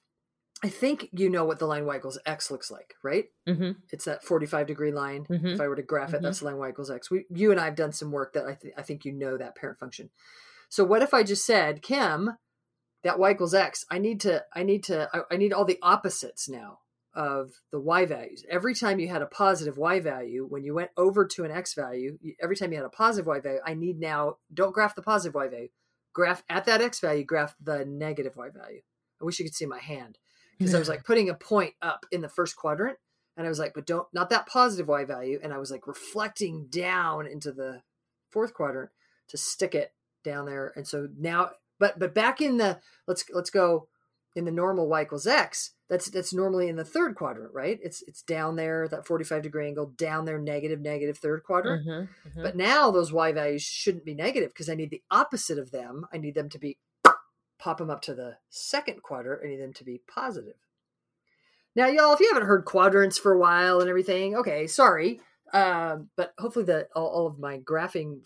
I 0.63 0.70
think 0.70 1.10
you 1.12 1.30
know 1.30 1.44
what 1.44 1.58
the 1.60 1.65
line 1.65 1.86
y 1.86 1.98
equals 1.98 2.20
x 2.25 2.51
looks 2.51 2.70
like, 2.70 2.94
right? 3.03 3.25
Mm-hmm. 3.48 3.72
It's 3.91 4.06
that 4.06 4.24
45 4.24 4.68
degree 4.68 4.91
line. 4.91 5.25
Mhm. 5.25 5.56
If 5.56 5.62
I 5.62 5.68
were 5.68 5.75
to 5.75 5.82
graph 5.82 6.13
it, 6.13 6.20
Mhm. 6.20 6.24
that's 6.24 6.39
the 6.39 6.46
line 6.46 6.58
y 6.58 6.70
equals 6.70 6.91
x. 6.91 7.10
We, 7.10 7.25
you 7.34 7.50
and 7.51 7.60
I 7.60 7.65
have 7.65 7.75
done 7.75 7.91
some 7.94 8.12
work 8.12 8.34
that 8.34 8.46
I, 8.46 8.53
th- 8.53 8.74
I 8.77 8.84
think 8.84 9.03
you 9.03 9.12
know 9.12 9.38
that 9.38 9.56
parent 9.56 9.80
function. 9.80 10.12
So 10.70 10.84
what 10.84 11.01
if 11.01 11.13
I 11.13 11.24
just 11.24 11.46
said, 11.46 11.82
Kim, 11.82 12.38
that 13.03 13.18
y 13.18 13.32
equals 13.32 13.56
x, 13.56 13.86
I 13.89 13.98
need 13.98 14.22
to, 14.22 14.44
I 14.53 14.62
need 14.63 14.84
to, 14.86 15.10
I, 15.12 15.22
I 15.32 15.38
need 15.38 15.51
all 15.51 15.65
the 15.65 15.80
opposites 15.82 16.48
now 16.48 16.80
of 17.15 17.50
the 17.72 17.80
y 17.80 18.06
values. 18.06 18.46
Every 18.48 18.75
time 18.75 19.00
you 19.00 19.08
had 19.10 19.24
a 19.24 19.25
positive 19.25 19.77
y 19.80 20.00
value, 20.00 20.46
when 20.48 20.63
you 20.63 20.75
went 20.75 20.91
over 20.96 21.25
to 21.25 21.44
an 21.44 21.50
x 21.51 21.74
value, 21.74 22.20
every 22.41 22.56
time 22.56 22.72
you 22.72 22.77
had 22.77 22.86
a 22.86 22.89
positive 22.89 23.25
y 23.25 23.39
value, 23.39 23.60
I 23.65 23.74
need 23.74 24.00
now, 24.00 24.38
don't 24.53 24.74
graph 24.74 24.94
the 24.96 25.01
positive 25.01 25.34
y 25.34 25.48
value, 25.48 25.70
graph 26.13 26.44
at 26.48 26.65
that 26.65 26.82
x 26.82 27.00
value, 27.00 27.24
graph 27.25 27.56
the 27.60 27.84
negative 27.84 28.36
y 28.38 28.50
value. 28.50 28.82
I 29.20 29.25
wish 29.25 29.39
you 29.39 29.46
could 29.46 29.56
see 29.56 29.65
my 29.65 29.80
hand 29.80 30.20
because 30.62 30.75
I 30.75 30.80
was 30.80 30.89
like 30.89 31.03
putting 31.03 31.30
a 31.30 31.34
point 31.34 31.74
up 31.82 32.06
in 32.12 32.22
the 32.22 32.30
first 32.30 32.56
quadrant 32.56 32.98
and 33.38 33.46
I 33.46 33.50
was 33.50 33.60
like, 33.60 33.74
but 33.74 33.86
don't 33.86 34.08
not 34.13 34.30
that 34.30 34.48
positive 34.48 34.88
y 34.88 35.06
value. 35.06 35.39
And 35.41 35.53
I 35.53 35.58
was 35.58 35.72
like 35.72 35.88
reflecting 35.88 36.68
down 36.70 37.27
into 37.27 37.51
the 37.51 37.82
fourth 38.30 38.53
quadrant 38.53 38.91
to 39.30 39.38
stick 39.38 39.74
it 39.75 39.94
down 40.24 40.46
there. 40.46 40.74
And 40.75 40.88
so 40.88 41.08
now, 41.18 41.51
but 41.80 41.98
but 41.98 42.13
back 42.13 42.41
in 42.41 42.58
the 42.58 42.80
let's 43.08 43.25
let's 43.34 43.50
go 43.50 43.88
in 44.36 44.46
the 44.46 44.51
normal 44.51 44.88
y 44.88 45.03
equals 45.03 45.27
x. 45.27 45.72
That's 45.89 46.10
that's 46.10 46.34
normally 46.34 46.70
in 46.70 46.77
the 46.77 46.86
third 46.86 47.15
quadrant, 47.15 47.53
right? 47.53 47.80
It's 47.82 48.01
it's 48.08 48.22
down 48.22 48.56
there 48.56 48.88
that 48.89 49.06
forty 49.06 49.25
five 49.25 49.44
degree 49.44 49.68
angle 49.68 49.88
down 49.98 50.25
there 50.25 50.39
negative 50.39 50.80
negative 50.80 51.18
third 51.18 51.44
quadrant. 51.44 51.86
Mm-hmm. 51.86 52.41
But 52.41 52.56
now 52.56 52.91
those 52.91 53.12
y 53.12 53.32
values 53.32 53.63
shouldn't 53.63 54.06
be 54.06 54.13
negative 54.13 54.50
because 54.50 54.70
I 54.70 54.75
need 54.75 54.89
the 54.89 55.03
opposite 55.12 55.60
of 55.60 55.72
them. 55.72 56.06
I 56.13 56.18
need 56.18 56.36
them 56.36 56.50
to 56.50 56.60
be 56.60 56.77
pop 57.62 57.77
them 57.77 57.89
up 57.89 58.01
to 58.01 58.15
the 58.15 58.38
second 58.50 59.03
quadrant. 59.03 59.41
I 59.44 59.48
need 59.48 59.62
them 59.62 59.74
to 59.74 59.84
be 59.84 60.01
positive. 60.13 60.56
Now, 61.75 61.88
y'all, 61.88 62.13
if 62.13 62.20
you 62.20 62.30
haven't 62.34 62.48
heard 62.48 62.65
quadrants 62.65 63.18
for 63.18 63.32
a 63.32 63.39
while 63.39 63.80
and 63.80 63.89
everything, 63.89 64.36
okay, 64.36 64.68
sorry, 64.68 65.22
um, 65.53 66.10
but 66.18 66.34
hopefully 66.38 66.65
the 66.65 66.88
all, 66.96 67.08
all 67.08 67.27
of 67.27 67.39
my 67.39 67.60
graphing 67.60 68.20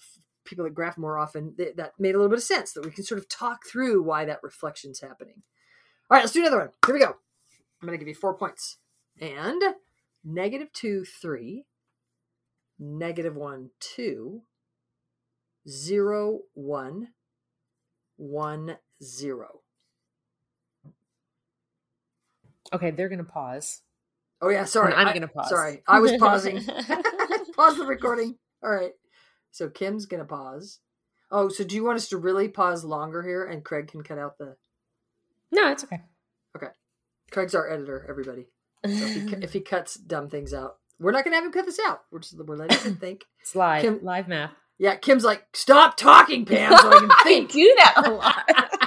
people 0.46 0.64
that 0.64 0.74
graph 0.74 0.98
more 0.98 1.18
often 1.18 1.56
th- 1.56 1.76
that 1.76 1.94
made 2.00 2.16
a 2.16 2.18
little 2.18 2.30
bit 2.30 2.38
of 2.38 2.44
sense 2.44 2.72
that 2.74 2.86
we 2.86 2.92
can 2.92 3.04
sort 3.04 3.20
of 3.20 3.28
talk 3.28 3.66
through 3.66 4.02
why 4.02 4.26
that 4.26 4.42
reflection's 4.42 5.02
happening. 5.02 5.44
All 6.10 6.16
right, 6.16 6.22
let's 6.22 6.34
do 6.34 6.42
another 6.42 6.60
one. 6.60 6.70
Here 6.86 6.96
we 6.96 7.02
go. 7.02 7.16
I'm 7.82 7.88
going 7.88 7.98
to 7.98 8.04
give 8.04 8.08
you 8.08 8.16
four 8.16 8.36
points 8.36 8.78
and 9.20 9.62
negative 10.24 10.72
two, 10.72 11.04
three, 11.04 11.66
negative 12.80 13.36
one, 13.36 13.72
two, 13.80 14.44
zero, 15.68 16.42
one, 16.54 17.10
one, 18.18 18.78
zero. 19.04 19.62
Okay, 22.74 22.92
they're 22.92 23.10
gonna 23.10 23.24
pause. 23.24 23.82
Oh 24.42 24.50
yeah, 24.50 24.66
sorry. 24.66 24.94
I'm 24.94 25.08
I- 25.08 25.14
gonna 25.14 25.28
pause. 25.28 25.50
Sorry, 25.50 25.82
I 25.88 26.00
was 26.00 26.12
pausing. 26.18 26.64
pause 27.56 27.78
the 27.78 27.86
recording. 27.88 28.36
All 28.64 28.72
right. 28.72 28.92
So 29.52 29.70
Kim's 29.70 30.06
gonna 30.06 30.26
pause. 30.26 30.80
Oh, 31.32 31.50
so 31.50 31.64
do 31.64 31.76
you 31.76 31.84
want 31.84 31.98
us 31.98 32.10
to 32.10 32.18
really 32.18 32.48
pause 32.48 32.84
longer 32.84 33.24
here, 33.24 33.46
and 33.46 33.64
Craig 33.64 33.88
can 33.88 34.04
cut 34.04 34.18
out 34.18 34.38
the? 34.38 34.56
No, 35.52 35.72
it's 35.72 35.84
okay. 35.84 36.02
Okay, 36.56 36.68
Craig's 37.32 37.56
our 37.56 37.70
editor. 37.72 38.06
Everybody. 38.10 38.48
So 38.86 38.92
if 38.92 39.14
he, 39.30 39.36
if 39.44 39.54
he 39.54 39.60
cuts 39.62 39.96
dumb 39.96 40.30
things 40.30 40.54
out, 40.54 40.78
we're 41.00 41.12
not 41.12 41.24
gonna 41.24 41.36
have 41.38 41.46
him 41.46 41.52
cut 41.52 41.66
this 41.66 41.80
out. 41.86 42.02
We're 42.12 42.20
just 42.20 42.36
we're 42.38 42.56
letting 42.56 42.80
him 42.80 42.98
think. 42.98 43.24
It's 43.42 43.56
live, 43.56 43.82
Kim- 43.82 44.04
live 44.04 44.28
math. 44.28 44.52
Yeah, 44.78 44.96
Kim's 44.96 45.24
like, 45.24 45.46
stop 45.54 45.96
talking, 45.96 46.46
Pam, 46.46 46.76
so 46.78 46.90
I 46.90 47.00
can 47.00 47.10
I 47.12 47.46
do 47.50 47.76
that 47.78 47.94
a 48.06 48.12
lot. 48.12 48.85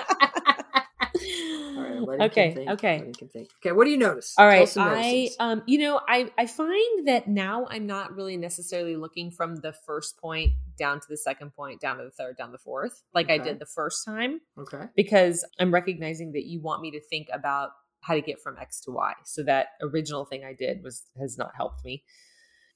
Let 2.08 2.20
okay, 2.30 2.66
okay. 2.68 3.12
Okay, 3.60 3.72
what 3.72 3.84
do 3.84 3.90
you 3.90 3.96
notice? 3.98 4.34
All 4.38 4.46
right. 4.46 4.56
Tell 4.56 4.62
us 4.64 4.72
some 4.72 4.88
I 4.88 5.28
um 5.38 5.62
you 5.66 5.78
know, 5.78 6.00
I 6.08 6.30
I 6.38 6.46
find 6.46 7.06
that 7.06 7.28
now 7.28 7.66
I'm 7.70 7.86
not 7.86 8.14
really 8.16 8.36
necessarily 8.36 8.96
looking 8.96 9.30
from 9.30 9.56
the 9.56 9.72
first 9.72 10.18
point 10.18 10.52
down 10.78 11.00
to 11.00 11.06
the 11.08 11.16
second 11.16 11.54
point, 11.54 11.80
down 11.80 11.98
to 11.98 12.04
the 12.04 12.10
third, 12.10 12.36
down 12.38 12.48
to 12.48 12.52
the 12.52 12.58
fourth, 12.58 13.02
like 13.14 13.30
I 13.30 13.38
did 13.38 13.58
the 13.58 13.66
first 13.66 14.04
time, 14.04 14.40
okay. 14.56 14.84
because 14.96 15.44
I'm 15.58 15.72
recognizing 15.72 16.32
that 16.32 16.46
you 16.46 16.60
want 16.60 16.80
me 16.82 16.90
to 16.92 17.00
think 17.00 17.28
about 17.32 17.70
how 18.00 18.14
to 18.14 18.20
get 18.20 18.40
from 18.40 18.56
X 18.58 18.80
to 18.82 18.92
Y. 18.92 19.12
So 19.24 19.42
that 19.42 19.68
original 19.82 20.24
thing 20.24 20.44
I 20.44 20.54
did 20.54 20.82
was 20.82 21.04
has 21.18 21.36
not 21.36 21.54
helped 21.54 21.84
me. 21.84 22.04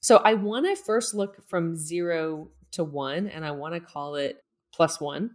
So 0.01 0.17
I 0.17 0.33
want 0.33 0.65
to 0.65 0.75
first 0.75 1.13
look 1.13 1.47
from 1.47 1.77
zero 1.77 2.49
to 2.73 2.83
one 2.83 3.27
and 3.27 3.45
I 3.45 3.51
want 3.51 3.73
to 3.73 3.79
call 3.79 4.15
it 4.15 4.43
plus 4.73 4.99
one. 4.99 5.31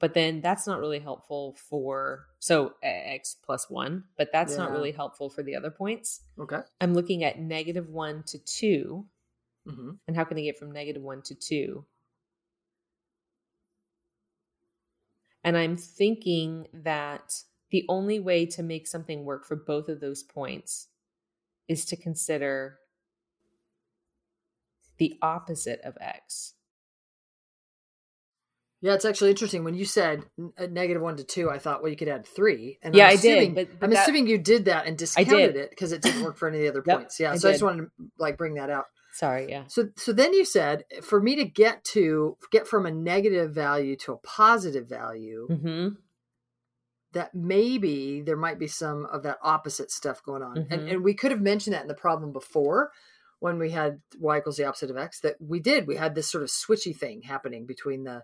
But 0.00 0.14
then 0.14 0.40
that's 0.40 0.66
not 0.66 0.80
really 0.80 0.98
helpful 0.98 1.54
for 1.68 2.26
so 2.38 2.72
x 2.82 3.36
plus 3.44 3.68
one, 3.68 4.04
but 4.16 4.30
that's 4.32 4.56
not 4.56 4.72
really 4.72 4.92
helpful 4.92 5.28
for 5.28 5.42
the 5.42 5.54
other 5.54 5.70
points. 5.70 6.22
Okay. 6.38 6.60
I'm 6.80 6.94
looking 6.94 7.22
at 7.22 7.38
negative 7.38 7.88
one 7.90 8.24
to 8.24 8.38
two. 8.38 9.06
hmm 9.68 9.90
And 10.08 10.16
how 10.16 10.24
can 10.24 10.38
I 10.38 10.40
get 10.40 10.58
from 10.58 10.72
negative 10.72 11.02
one 11.02 11.20
to 11.22 11.34
two? 11.34 11.84
And 15.44 15.56
I'm 15.56 15.76
thinking 15.76 16.68
that 16.72 17.42
the 17.70 17.84
only 17.88 18.20
way 18.20 18.46
to 18.46 18.62
make 18.62 18.86
something 18.86 19.24
work 19.24 19.44
for 19.44 19.56
both 19.56 19.88
of 19.88 20.00
those 20.00 20.22
points 20.22 20.88
is 21.68 21.84
to 21.86 21.96
consider 21.96 22.78
the 24.98 25.18
opposite 25.22 25.80
of 25.82 25.96
x. 26.00 26.54
Yeah, 28.82 28.94
it's 28.94 29.04
actually 29.04 29.30
interesting. 29.30 29.62
When 29.62 29.74
you 29.74 29.84
said 29.84 30.24
negative 30.58 31.02
one 31.02 31.16
to 31.16 31.24
two, 31.24 31.50
I 31.50 31.58
thought, 31.58 31.82
well, 31.82 31.90
you 31.90 31.96
could 31.98 32.08
add 32.08 32.26
three. 32.26 32.78
And 32.82 32.94
Yeah, 32.94 33.06
I'm 33.08 33.10
I 33.10 33.16
did, 33.16 33.38
assuming- 33.38 33.54
but- 33.54 33.78
but 33.80 33.86
I'm 33.86 33.90
that- 33.92 34.02
assuming 34.04 34.26
you 34.26 34.38
did 34.38 34.64
that 34.66 34.86
and 34.86 34.96
discounted 34.96 35.52
did. 35.54 35.56
it 35.56 35.70
because 35.70 35.92
it 35.92 36.00
didn't 36.00 36.22
work 36.22 36.36
for 36.38 36.48
any 36.48 36.58
of 36.58 36.62
the 36.62 36.68
other 36.70 36.82
Yep, 36.86 36.98
points. 36.98 37.20
Yeah, 37.20 37.32
I 37.32 37.36
so 37.36 37.48
I 37.48 37.52
just 37.52 37.62
wanted 37.62 37.82
to 37.84 37.90
like 38.18 38.38
bring 38.38 38.54
that 38.54 38.70
out. 38.70 38.86
Sorry, 39.12 39.50
yeah. 39.50 39.64
So, 39.66 39.88
so 39.96 40.12
then 40.12 40.32
you 40.32 40.44
said 40.44 40.84
for 41.02 41.20
me 41.20 41.36
to 41.36 41.44
get 41.44 41.84
to 41.92 42.36
get 42.52 42.66
from 42.66 42.86
a 42.86 42.90
negative 42.90 43.52
value 43.52 43.96
to 43.96 44.12
a 44.12 44.16
positive 44.18 44.88
value, 44.88 45.46
hmm 45.48 45.88
that 47.12 47.34
maybe 47.34 48.22
there 48.22 48.36
might 48.36 48.56
be 48.56 48.68
some 48.68 49.04
of 49.06 49.24
that 49.24 49.36
opposite 49.42 49.90
stuff 49.90 50.22
going 50.22 50.44
on. 50.44 50.58
And, 50.70 50.82
Mhm. 50.82 50.90
and 50.92 51.02
we 51.04 51.12
could 51.12 51.32
have 51.32 51.40
mentioned 51.40 51.74
that 51.74 51.82
in 51.82 51.88
the 51.88 51.94
problem 51.94 52.32
before 52.32 52.92
when 53.40 53.58
we 53.58 53.70
had 53.70 54.00
y 54.20 54.38
equals 54.38 54.56
the 54.58 54.64
opposite 54.64 54.90
of 54.92 54.96
x 54.96 55.18
that 55.20 55.34
we 55.40 55.58
did. 55.58 55.88
We 55.88 55.96
had 55.96 56.14
this 56.14 56.30
sort 56.30 56.44
of 56.44 56.50
switchy 56.50 56.96
thing 56.96 57.22
happening 57.22 57.66
between 57.66 58.04
the 58.04 58.22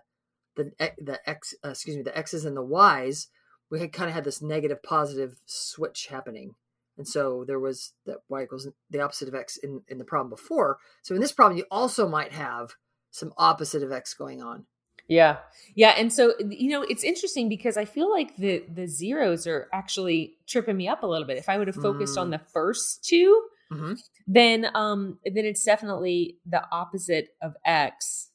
the 0.57 0.91
the 0.97 1.19
x 1.29 1.53
uh, 1.63 1.69
excuse 1.69 1.95
me 1.97 2.03
the 2.03 2.17
x's 2.17 2.45
and 2.45 2.57
the 2.57 2.63
y's. 2.63 3.27
We 3.69 3.79
had 3.79 3.91
kind 3.93 4.09
of 4.09 4.13
had 4.15 4.23
this 4.23 4.41
negative 4.41 4.81
positive 4.83 5.39
switch 5.45 6.07
happening. 6.07 6.55
And 6.97 7.07
so 7.07 7.43
there 7.45 7.59
was 7.59 7.93
that 8.05 8.17
y 8.29 8.43
equals 8.43 8.67
the 8.89 9.01
opposite 9.01 9.27
of 9.27 9.35
x 9.35 9.57
in, 9.57 9.81
in 9.87 9.97
the 9.97 10.03
problem 10.05 10.29
before. 10.29 10.79
So 11.03 11.13
in 11.15 11.21
this 11.21 11.31
problem, 11.33 11.57
you 11.57 11.65
also 11.69 12.07
might 12.07 12.31
have 12.31 12.71
some 13.11 13.33
opposite 13.37 13.83
of 13.83 13.91
x 13.91 14.13
going 14.13 14.41
on. 14.41 14.65
Yeah. 15.07 15.37
Yeah. 15.75 15.91
And 15.91 16.11
so, 16.11 16.33
you 16.49 16.69
know, 16.69 16.81
it's 16.81 17.03
interesting 17.03 17.47
because 17.49 17.77
I 17.77 17.85
feel 17.85 18.09
like 18.11 18.35
the 18.37 18.63
the 18.73 18.87
zeros 18.87 19.45
are 19.47 19.69
actually 19.71 20.37
tripping 20.47 20.75
me 20.75 20.87
up 20.87 21.03
a 21.03 21.07
little 21.07 21.27
bit. 21.27 21.37
If 21.37 21.47
I 21.49 21.57
would 21.57 21.67
have 21.67 21.75
focused 21.77 22.17
on 22.17 22.27
Mm. 22.29 22.31
the 22.31 22.41
first 22.53 23.03
two, 23.05 23.43
Mm-hmm. 23.69 23.93
then 24.27 24.67
um 24.75 25.19
then 25.25 25.43
it's 25.45 25.65
definitely 25.65 26.37
the 26.45 26.63
opposite 26.71 27.35
of 27.41 27.53
x 27.65 28.29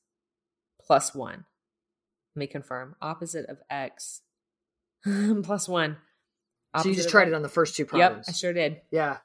plus 0.87 1.15
one. 1.15 1.47
Let 2.35 2.41
me 2.41 2.47
confirm. 2.47 2.95
Opposite 3.03 3.47
of 3.49 3.59
x 3.71 4.23
plus 5.43 5.69
one. 5.69 5.97
So 6.81 6.89
you 6.89 6.95
just 6.95 7.11
tried 7.11 7.29
it 7.29 7.35
on 7.35 7.43
the 7.43 7.49
first 7.51 7.77
two 7.77 7.85
problems. 7.85 8.27
Yep. 8.29 8.35
I 8.35 8.37
sure 8.37 8.53
did. 8.55 8.81
Yeah. 8.91 9.19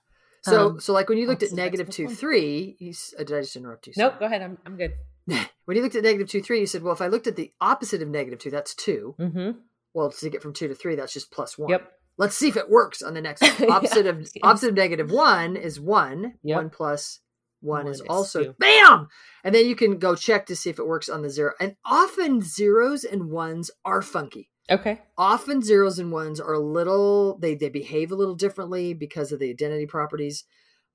So 0.44 0.68
Um, 0.72 0.80
so 0.80 0.92
like 0.94 1.08
when 1.10 1.18
you 1.18 1.28
looked 1.28 1.44
at 1.44 1.52
of 1.52 1.56
negative 1.58 1.90
two 1.90 2.06
one. 2.08 2.16
three, 2.16 2.76
you, 2.80 2.94
uh, 3.18 3.24
did 3.24 3.38
I 3.38 3.42
just 3.42 3.56
interrupt 3.56 3.88
you? 3.88 3.94
Nope, 3.96 4.14
Sorry. 4.14 4.20
go 4.20 4.26
ahead. 4.26 4.42
I'm 4.42 4.58
I'm 4.66 4.76
good. 4.78 4.94
when 5.66 5.78
you 5.78 5.82
looked 5.84 5.96
at 5.96 6.04
negative 6.04 6.28
two 6.30 6.42
three, 6.42 6.60
you 6.60 6.66
said, 6.66 6.84
well, 6.84 6.94
if 6.94 7.02
I 7.02 7.08
looked 7.08 7.28
at 7.28 7.36
the 7.38 7.52
opposite 7.62 8.02
of 8.02 8.10
negative 8.10 8.40
two, 8.40 8.52
that's 8.52 8.76
two. 8.76 9.16
Mm-hmm. 9.20 9.52
Well, 9.94 10.12
to 10.12 10.30
get 10.30 10.42
from 10.42 10.54
two 10.54 10.68
to 10.68 10.76
three, 10.76 10.96
that's 10.96 11.14
just 11.14 11.32
plus 11.32 11.58
one. 11.58 11.70
Yep. 11.70 11.90
Let's 12.18 12.36
see 12.36 12.50
if 12.50 12.58
it 12.58 12.70
works 12.70 13.02
on 13.02 13.14
the 13.14 13.22
next 13.22 13.42
one. 13.60 13.72
Opposite 13.72 14.08
of 14.08 14.20
Yes. 14.20 14.32
opposite 14.42 14.70
of 14.70 14.76
negative 14.76 15.12
one 15.12 15.56
is 15.56 15.80
one. 15.80 16.34
Yep. 16.44 16.56
One 16.58 16.70
plus 16.72 17.20
one, 17.62 17.86
One 17.86 17.92
is 17.94 18.02
is 18.02 18.08
also 18.08 18.44
two. 18.44 18.56
bam. 18.60 19.08
And 19.44 19.54
then 19.56 19.66
you 19.66 19.76
can 19.76 19.98
go 20.00 20.16
check 20.16 20.46
to 20.48 20.56
see 20.56 20.70
if 20.70 20.80
it 20.80 20.88
works 20.88 21.10
on 21.10 21.22
the 21.22 21.30
zero. 21.30 21.54
And 21.60 21.76
often 21.86 22.42
zeros 22.42 23.04
and 23.04 23.30
ones 23.32 23.72
are 23.86 24.02
funky. 24.02 24.50
Okay. 24.70 25.00
Often 25.18 25.62
zeros 25.64 25.98
and 25.98 26.12
ones 26.12 26.40
are 26.40 26.54
a 26.54 26.60
little 26.60 27.38
they 27.40 27.56
they 27.56 27.70
behave 27.70 28.12
a 28.12 28.16
little 28.16 28.36
differently 28.36 28.94
because 28.94 29.32
of 29.32 29.40
the 29.40 29.50
identity 29.50 29.86
properties. 29.86 30.44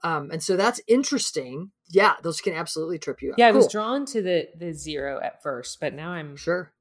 Um, 0.05 0.31
and 0.33 0.43
so 0.43 0.57
that's 0.57 0.81
interesting. 0.89 1.71
Yeah, 1.89 2.15
those 2.23 2.41
can 2.41 2.55
absolutely 2.55 2.99
trip 2.99 3.23
you 3.23 3.31
up. 3.33 3.39
Yeah, 3.39 3.47
I 3.49 3.53
was 3.53 3.65
Cool. 3.65 3.71
drawn 3.71 4.07
to 4.07 4.21
the 4.23 4.49
the 4.57 4.73
zero 4.73 5.21
at 5.23 5.43
first, 5.43 5.79
but 5.81 5.95
now 5.95 6.11
I'm 6.11 6.37
Sure. 6.37 6.73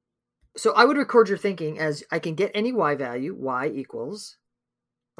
So 0.56 0.74
I 0.74 0.84
would 0.84 0.98
record 0.98 1.30
your 1.30 1.38
thinking 1.38 1.78
as 1.78 2.04
I 2.10 2.18
can 2.18 2.34
get 2.34 2.50
any 2.54 2.72
y 2.72 2.94
value, 2.94 3.34
y 3.34 3.68
equals 3.74 4.36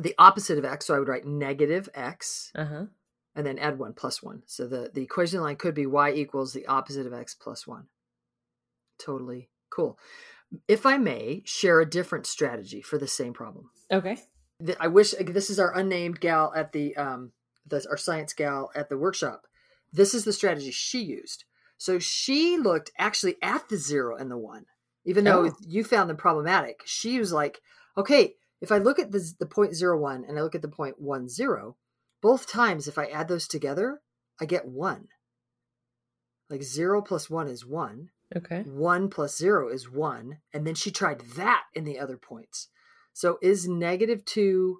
the 0.00 0.14
opposite 0.18 0.58
of 0.58 0.64
x. 0.64 0.86
So 0.86 0.94
I 0.94 0.98
would 0.98 1.08
write 1.08 1.24
negative 1.26 1.88
x 1.94 2.50
uh 2.54 2.64
huh. 2.66 2.84
And 3.34 3.46
then 3.46 3.58
add 3.58 3.78
one 3.78 3.92
plus 3.94 4.22
one. 4.22 4.42
So 4.46 4.66
the, 4.66 4.90
the 4.92 5.02
equation 5.02 5.40
line 5.40 5.56
could 5.56 5.74
be 5.74 5.86
y 5.86 6.12
equals 6.12 6.52
the 6.52 6.66
opposite 6.66 7.06
of 7.06 7.12
x 7.12 7.34
plus 7.34 7.66
one. 7.66 7.86
Totally 8.98 9.48
cool. 9.70 9.98
If 10.68 10.84
I 10.84 10.98
may 10.98 11.42
share 11.46 11.80
a 11.80 11.88
different 11.88 12.26
strategy 12.26 12.82
for 12.82 12.98
the 12.98 13.08
same 13.08 13.32
problem. 13.32 13.70
Okay. 13.90 14.18
I 14.78 14.88
wish 14.88 15.12
this 15.18 15.50
is 15.50 15.58
our 15.58 15.76
unnamed 15.76 16.20
gal 16.20 16.52
at 16.54 16.72
the 16.72 16.94
um 16.96 17.32
the, 17.66 17.84
our 17.90 17.96
science 17.96 18.32
gal 18.32 18.70
at 18.74 18.88
the 18.88 18.98
workshop. 18.98 19.42
This 19.92 20.14
is 20.14 20.24
the 20.24 20.32
strategy 20.32 20.70
she 20.70 21.02
used. 21.02 21.44
So 21.78 21.98
she 21.98 22.58
looked 22.58 22.92
actually 22.98 23.36
at 23.42 23.68
the 23.68 23.76
zero 23.76 24.16
and 24.16 24.30
the 24.30 24.36
one, 24.36 24.66
even 25.04 25.24
though 25.24 25.46
Oh. 25.46 25.56
you 25.66 25.82
found 25.84 26.10
them 26.10 26.16
problematic. 26.16 26.82
She 26.84 27.18
was 27.18 27.32
like, 27.32 27.60
okay, 27.96 28.34
if 28.60 28.70
I 28.70 28.78
look 28.78 28.98
at 28.98 29.10
the 29.10 29.32
the 29.40 29.46
point 29.46 29.74
zero 29.74 29.98
one 29.98 30.24
and 30.28 30.38
I 30.38 30.42
look 30.42 30.54
at 30.54 30.62
the 30.62 30.68
point 30.68 31.00
one 31.00 31.28
zero, 31.28 31.76
both 32.22 32.46
times 32.46 32.88
if 32.88 32.96
I 32.96 33.06
add 33.06 33.28
those 33.28 33.48
together, 33.48 34.00
I 34.40 34.46
get 34.46 34.66
one. 34.66 35.08
Like 36.48 36.62
zero 36.62 37.02
plus 37.02 37.28
one 37.28 37.48
is 37.48 37.66
one. 37.66 38.10
Okay. 38.34 38.62
One 38.62 39.10
plus 39.10 39.36
zero 39.36 39.68
is 39.68 39.90
one. 39.90 40.38
And 40.54 40.66
then 40.66 40.74
she 40.74 40.90
tried 40.90 41.20
that 41.36 41.64
in 41.74 41.84
the 41.84 41.98
other 41.98 42.16
points. 42.16 42.68
So 43.12 43.38
is 43.42 43.68
negative 43.68 44.24
two 44.24 44.78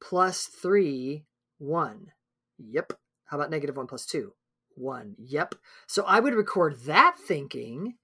plus 0.00 0.44
three 0.46 1.24
one? 1.58 2.12
Yep. 2.58 2.92
How 3.26 3.38
about 3.38 3.50
negative 3.50 3.76
one 3.76 3.86
plus 3.86 4.06
two? 4.06 4.32
One. 4.74 5.14
Yep. 5.18 5.56
So 5.86 6.04
I 6.04 6.20
would 6.20 6.34
record 6.34 6.80
that 6.86 7.16
thinking 7.18 7.94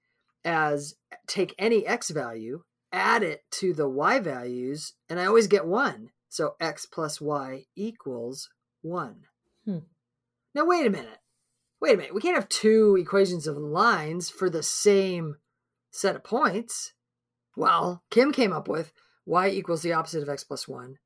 as 0.43 0.95
take 1.27 1.55
any 1.57 1.87
x 1.87 2.09
value, 2.09 2.63
add 2.91 3.23
it 3.23 3.43
to 3.51 3.73
the 3.73 3.87
y 3.87 4.19
values, 4.19 4.93
and 5.09 5.19
I 5.19 5.25
always 5.25 5.47
get 5.47 5.65
one. 5.65 6.09
So 6.29 6.55
x 6.59 6.85
plus 6.85 7.21
y 7.21 7.65
equals 7.75 8.49
one. 8.83 9.23
Hmm. 9.65 9.79
Now, 10.53 10.65
wait 10.65 10.85
a 10.85 10.91
minute. 10.91 11.17
Wait 11.81 11.95
a 11.95 11.97
minute. 11.97 12.13
We 12.13 12.21
can't 12.21 12.35
have 12.35 12.49
two 12.49 12.95
equations 12.99 13.47
of 13.47 13.57
lines 13.57 14.29
for 14.29 14.49
the 14.49 14.63
same 14.63 15.37
set 15.91 16.15
of 16.15 16.23
points. 16.23 16.93
Well, 17.57 18.03
Kim 18.09 18.31
came 18.31 18.53
up 18.53 18.67
with 18.67 18.93
y 19.25 19.49
equals 19.49 19.81
the 19.81 19.93
opposite 19.93 20.23
of 20.23 20.29
x 20.29 20.43
plus 20.43 20.67
1. 20.67 20.97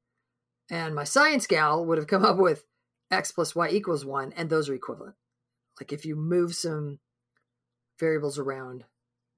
And 0.69 0.93
my 0.93 1.03
science 1.03 1.47
gal 1.47 1.85
would 1.85 1.97
have 1.97 2.07
come 2.07 2.25
up 2.25 2.37
with 2.37 2.65
x 3.09 3.31
plus 3.31 3.55
y 3.55 3.69
equals 3.69 4.05
1, 4.05 4.33
and 4.35 4.49
those 4.49 4.69
are 4.69 4.75
equivalent. 4.75 5.15
Like 5.79 5.93
if 5.93 6.05
you 6.05 6.15
move 6.15 6.55
some 6.55 6.99
variables 7.99 8.37
around, 8.37 8.85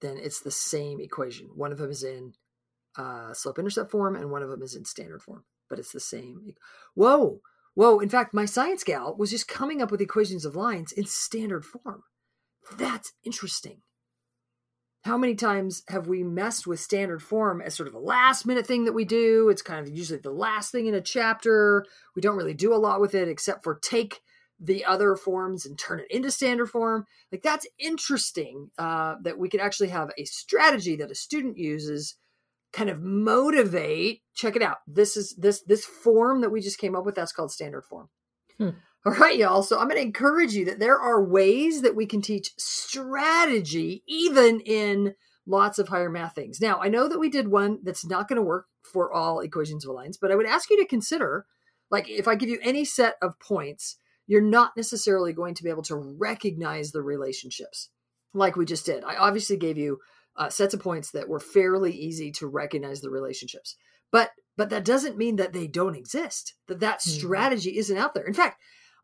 then 0.01 0.17
it's 0.17 0.41
the 0.41 0.51
same 0.51 0.99
equation. 0.99 1.47
One 1.55 1.71
of 1.71 1.77
them 1.77 1.91
is 1.91 2.03
in 2.03 2.33
uh, 2.97 3.33
slope 3.33 3.59
intercept 3.59 3.91
form, 3.91 4.15
and 4.15 4.31
one 4.31 4.43
of 4.43 4.49
them 4.49 4.61
is 4.61 4.75
in 4.75 4.85
standard 4.85 5.21
form, 5.21 5.43
but 5.69 5.79
it's 5.79 5.91
the 5.91 5.99
same. 5.99 6.53
Whoa, 6.95 7.41
whoa. 7.79 7.99
In 7.99 8.09
fact, 8.09 8.33
my 8.33 8.43
science 8.43 8.83
gal 8.83 9.15
was 9.15 9.31
just 9.31 9.47
coming 9.47 9.81
up 9.81 9.89
with 9.89 10.01
equations 10.01 10.43
of 10.43 10.53
lines 10.53 10.91
in 10.91 11.05
standard 11.05 11.63
form. 11.63 12.03
That's 12.77 13.13
interesting. 13.23 13.83
How 15.03 15.17
many 15.17 15.33
times 15.33 15.83
have 15.87 16.05
we 16.05 16.21
messed 16.21 16.67
with 16.67 16.81
standard 16.81 17.23
form 17.23 17.61
as 17.61 17.75
sort 17.75 17.87
of 17.87 17.95
a 17.95 17.99
last 17.99 18.45
minute 18.45 18.67
thing 18.67 18.83
that 18.83 18.91
we 18.91 19.05
do? 19.05 19.47
It's 19.47 19.61
kind 19.61 19.79
of 19.79 19.95
usually 19.95 20.19
the 20.19 20.29
last 20.29 20.73
thing 20.73 20.87
in 20.87 20.93
a 20.93 20.99
chapter. 20.99 21.85
We 22.17 22.21
don't 22.21 22.35
really 22.35 22.53
do 22.53 22.73
a 22.73 22.75
lot 22.75 22.99
with 22.99 23.15
it 23.15 23.29
except 23.29 23.63
for 23.63 23.79
take 23.81 24.19
the 24.59 24.83
other 24.83 25.15
forms 25.15 25.65
and 25.65 25.79
turn 25.79 26.01
it 26.01 26.11
into 26.11 26.31
standard 26.31 26.69
form. 26.69 27.05
Like 27.31 27.43
that's 27.43 27.65
interesting 27.79 28.71
uh, 28.77 29.15
that 29.23 29.39
we 29.39 29.47
could 29.47 29.61
actually 29.61 29.87
have 29.87 30.09
a 30.17 30.25
strategy 30.25 30.97
that 30.97 31.11
a 31.11 31.15
student 31.15 31.57
uses 31.57 32.17
kind 32.71 32.89
of 32.89 33.01
motivate 33.01 34.21
check 34.35 34.55
it 34.55 34.61
out. 34.61 34.77
This 34.87 35.17
is 35.17 35.35
this 35.35 35.61
this 35.63 35.85
form 35.85 36.41
that 36.41 36.49
we 36.49 36.61
just 36.61 36.79
came 36.79 36.95
up 36.95 37.05
with 37.05 37.15
that's 37.15 37.31
called 37.31 37.51
standard 37.51 37.83
form. 37.83 38.09
Hmm. 38.57 38.69
all 39.05 39.13
right 39.13 39.37
y'all. 39.37 39.63
So 39.63 39.79
i'm 39.79 39.87
going 39.87 40.01
to 40.01 40.05
encourage 40.05 40.53
you 40.53 40.65
that 40.65 40.79
there 40.79 40.99
are 40.99 41.23
ways 41.23 41.81
that 41.81 41.95
we 41.95 42.05
can 42.05 42.21
teach 42.21 42.51
strategy 42.57 44.03
even 44.07 44.59
in 44.61 45.15
lots 45.45 45.79
of 45.79 45.87
higher 45.87 46.09
math 46.09 46.35
things. 46.35 46.61
Now 46.61 46.79
i 46.81 46.87
know 46.87 47.07
that 47.07 47.19
we 47.19 47.29
did 47.29 47.47
one 47.47 47.79
that's 47.83 48.05
not 48.05 48.27
going 48.27 48.37
to 48.37 48.43
work 48.43 48.65
for 48.83 49.11
all 49.11 49.39
equations 49.41 49.85
of 49.85 49.93
lines 49.93 50.17
but 50.17 50.31
i 50.31 50.35
would 50.35 50.45
ask 50.45 50.69
you 50.69 50.77
to 50.77 50.85
consider 50.85 51.45
like 51.91 52.09
if 52.09 52.27
i 52.27 52.33
give 52.33 52.49
you 52.49 52.59
any 52.63 52.83
set 52.83 53.15
of 53.21 53.37
points 53.39 53.97
you're 54.29 54.41
not 54.41 54.77
necessarily 54.77 55.33
going 55.33 55.55
to 55.55 55.63
be 55.63 55.71
able 55.71 55.83
to 55.83 55.95
recognize 55.95 56.91
the 56.91 57.01
relationships 57.01 57.89
like 58.33 58.55
we 58.55 58.63
just 58.63 58.85
did. 58.85 59.03
I 59.03 59.15
obviously 59.15 59.57
gave 59.57 59.77
you 59.77 59.97
uh, 60.39 60.49
sets 60.49 60.73
of 60.73 60.79
points 60.79 61.11
that 61.11 61.29
were 61.29 61.39
fairly 61.39 61.91
easy 61.91 62.31
to 62.31 62.47
recognize 62.47 63.01
the 63.01 63.11
relationships. 63.11 63.75
But 64.11 64.31
but 64.57 64.71
that 64.71 64.83
doesn't 64.85 65.17
mean 65.17 65.35
that 65.35 65.53
they 65.53 65.67
don't 65.67 65.95
exist 65.95 66.55
that 66.67 66.79
that 66.79 66.99
Mhm. 66.99 67.09
strategy 67.17 67.77
isn't 67.77 67.97
out 67.97 68.13
there. 68.15 68.25
In 68.25 68.33
fact 68.33 68.59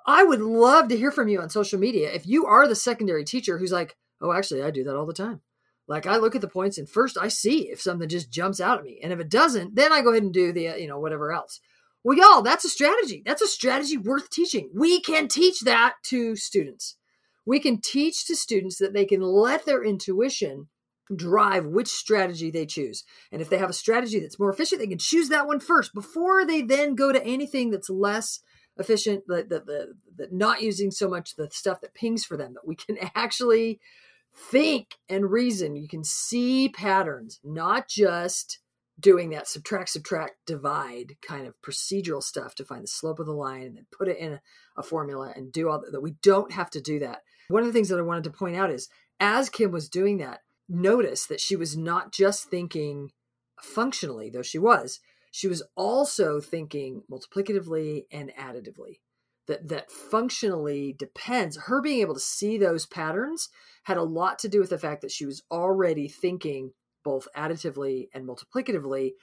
i 0.08 0.24
would 0.24 0.40
love 0.42 0.88
to 0.88 0.98
hear 0.98 1.12
from 1.12 1.28
you 1.28 1.42
on 1.42 1.50
social 1.50 1.80
media 1.80 2.12
if 2.14 2.28
you 2.28 2.46
are 2.46 2.68
the 2.68 2.76
secondary 2.76 3.26
teacher 3.26 3.58
who's 3.58 3.72
like 3.72 3.96
oh 4.22 4.32
actually 4.32 4.62
i 4.62 4.70
do 4.72 4.84
that 4.84 4.96
all 4.96 5.06
the 5.06 5.14
time. 5.14 5.42
Like 5.88 6.06
i 6.08 6.18
look 6.18 6.36
at 6.36 6.42
the 6.42 6.48
points 6.48 6.78
and 6.78 6.90
first 6.90 7.18
i 7.20 7.28
see 7.28 7.70
if 7.70 7.82
something 7.82 8.08
just 8.10 8.32
jumps 8.32 8.60
out 8.62 8.78
at 8.80 8.84
me 8.86 9.00
and 9.04 9.12
if 9.14 9.20
it 9.20 9.30
doesn't 9.30 9.76
then 9.76 9.92
i 9.92 10.02
go 10.02 10.12
ahead 10.12 10.24
and 10.24 10.34
do 10.34 10.52
the 10.54 10.70
uh, 10.70 10.76
you 10.76 10.88
know 10.88 11.00
whatever 11.00 11.32
else. 11.32 11.60
Well 12.04 12.18
y'all 12.18 12.42
that's 12.44 12.66
a 12.66 12.70
strategy. 12.70 13.24
That's 13.26 13.42
a 13.42 13.48
strategy 13.48 13.98
worth 13.98 14.30
teaching. 14.30 14.70
We 14.74 15.02
can 15.02 15.28
teach 15.28 15.62
that 15.62 15.96
to 16.12 16.36
students. 16.36 16.98
We 17.46 17.60
can 17.60 17.82
teach 17.82 18.26
to 18.28 18.36
students 18.36 18.78
that 18.78 18.94
they 18.94 19.06
can 19.06 19.22
let 19.22 19.66
their 19.66 19.84
intuition 19.84 20.68
drive 21.14 21.66
which 21.66 21.88
strategy 21.88 22.50
they 22.50 22.66
choose. 22.66 23.04
And 23.32 23.42
if 23.42 23.50
they 23.50 23.58
have 23.58 23.70
a 23.70 23.74
strategy 23.74 24.20
that's 24.20 24.40
more 24.40 24.52
efficient, 24.52 24.80
they 24.80 24.88
can 24.88 24.98
choose 24.98 25.30
that 25.30 25.48
one 25.48 25.60
first 25.60 25.94
before 25.94 26.46
they 26.46 26.62
then 26.62 26.96
go 26.96 27.12
to 27.12 27.24
anything 27.24 27.70
that's 27.70 27.90
less 27.90 28.40
efficient, 28.78 29.24
that 29.28 29.50
the, 29.50 29.60
the, 29.60 29.94
the, 30.16 30.28
not 30.32 30.62
using 30.62 30.92
so 30.92 31.08
much 31.08 31.36
the 31.36 31.50
stuff 31.52 31.82
that 31.82 31.94
pings 31.94 32.26
for 32.26 32.38
them, 32.38 32.54
that 32.54 32.68
we 32.68 32.76
can 32.76 32.98
actually 33.16 33.80
think 34.36 34.96
and 35.08 35.32
reason. 35.32 35.76
You 35.76 35.88
can 35.88 36.04
see 36.04 36.70
patterns, 36.70 37.40
not 37.44 37.88
just 37.88 38.60
doing 39.00 39.30
that 39.30 39.48
subtract, 39.48 39.90
subtract, 39.90 40.34
divide 40.46 41.18
kind 41.22 41.48
of 41.48 41.54
procedural 41.62 42.24
stuff 42.24 42.56
to 42.56 42.66
find 42.66 42.84
the 42.84 42.88
slope 42.88 43.20
of 43.20 43.26
the 43.26 43.34
line 43.34 43.64
and 43.64 43.78
then 43.78 43.86
put 43.92 44.08
it 44.08 44.18
in 44.18 44.34
a, 44.34 44.42
a 44.78 44.84
formula 44.84 45.34
and 45.36 45.52
do 45.52 45.70
all 45.70 45.82
that. 45.82 46.02
We 46.02 46.16
don't 46.24 46.52
have 46.52 46.70
to 46.72 46.82
do 46.82 47.00
that. 47.00 47.22
One 47.50 47.62
of 47.62 47.68
the 47.68 47.74
things 47.74 47.90
that 47.90 48.00
I 48.00 48.04
wanted 48.04 48.24
to 48.26 48.32
point 48.32 48.56
out 48.56 48.72
is 48.72 48.90
as 49.20 49.50
Kim 49.50 49.72
was 49.72 49.90
doing 49.90 50.18
that, 50.18 50.40
notice 50.68 51.26
that 51.26 51.40
she 51.40 51.56
was 51.56 51.78
not 51.78 52.12
just 52.12 52.50
thinking 52.50 53.12
functionally, 53.62 54.30
though 54.30 54.42
she 54.42 54.60
was, 54.60 55.00
she 55.32 55.48
was 55.48 55.64
also 55.76 56.40
thinking 56.40 57.04
multiplicatively 57.10 58.06
and 58.12 58.32
additively. 58.40 59.00
That 59.48 59.68
that 59.68 59.92
functionally 59.92 60.96
depends. 60.98 61.58
Her 61.66 61.82
being 61.82 62.02
able 62.02 62.16
to 62.16 62.20
see 62.20 62.58
those 62.58 62.88
patterns 62.88 63.50
had 63.84 63.98
a 63.98 64.04
lot 64.04 64.40
to 64.40 64.50
do 64.50 64.60
with 64.60 64.72
the 64.72 64.80
fact 64.80 65.02
that 65.02 65.12
she 65.12 65.26
was 65.26 65.44
already 65.52 66.08
thinking 66.08 66.72
both 67.04 67.28
additively 67.38 68.08
and 68.14 68.26
multiplicatively. 68.26 69.14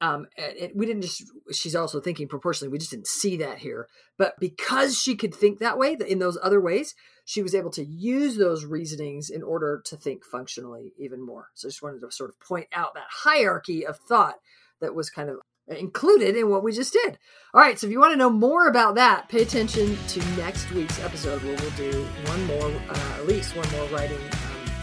Um, 0.00 0.26
we 0.74 0.86
didn't 0.86 1.02
just. 1.02 1.24
She's 1.52 1.74
also 1.74 2.00
thinking 2.00 2.28
proportionally. 2.28 2.70
We 2.70 2.78
just 2.78 2.90
didn't 2.90 3.08
see 3.08 3.36
that 3.38 3.58
here. 3.58 3.88
But 4.16 4.34
because 4.38 4.96
she 4.96 5.16
could 5.16 5.34
think 5.34 5.58
that 5.58 5.78
way, 5.78 5.96
in 6.06 6.18
those 6.18 6.38
other 6.42 6.60
ways, 6.60 6.94
she 7.24 7.42
was 7.42 7.54
able 7.54 7.70
to 7.72 7.84
use 7.84 8.36
those 8.36 8.64
reasonings 8.64 9.28
in 9.28 9.42
order 9.42 9.82
to 9.86 9.96
think 9.96 10.24
functionally 10.24 10.92
even 10.98 11.24
more. 11.24 11.48
So 11.54 11.66
I 11.66 11.70
just 11.70 11.82
wanted 11.82 12.00
to 12.00 12.10
sort 12.10 12.30
of 12.30 12.40
point 12.40 12.68
out 12.72 12.94
that 12.94 13.06
hierarchy 13.10 13.86
of 13.86 13.98
thought 14.08 14.36
that 14.80 14.94
was 14.94 15.10
kind 15.10 15.28
of 15.28 15.36
included 15.68 16.36
in 16.36 16.48
what 16.48 16.64
we 16.64 16.72
just 16.72 16.92
did. 16.92 17.18
All 17.52 17.60
right, 17.60 17.78
so 17.78 17.86
if 17.86 17.92
you 17.92 18.00
want 18.00 18.12
to 18.12 18.18
know 18.18 18.30
more 18.30 18.68
about 18.68 18.94
that, 18.94 19.28
pay 19.28 19.42
attention 19.42 19.98
to 20.08 20.20
next 20.36 20.70
week's 20.70 21.02
episode 21.02 21.42
where 21.42 21.56
we'll 21.56 21.70
do 21.72 22.06
one 22.26 22.44
more, 22.44 22.72
uh, 22.88 23.14
at 23.18 23.26
least 23.26 23.56
one 23.56 23.70
more 23.72 23.86
writing 23.88 24.18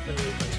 um. 0.08 0.55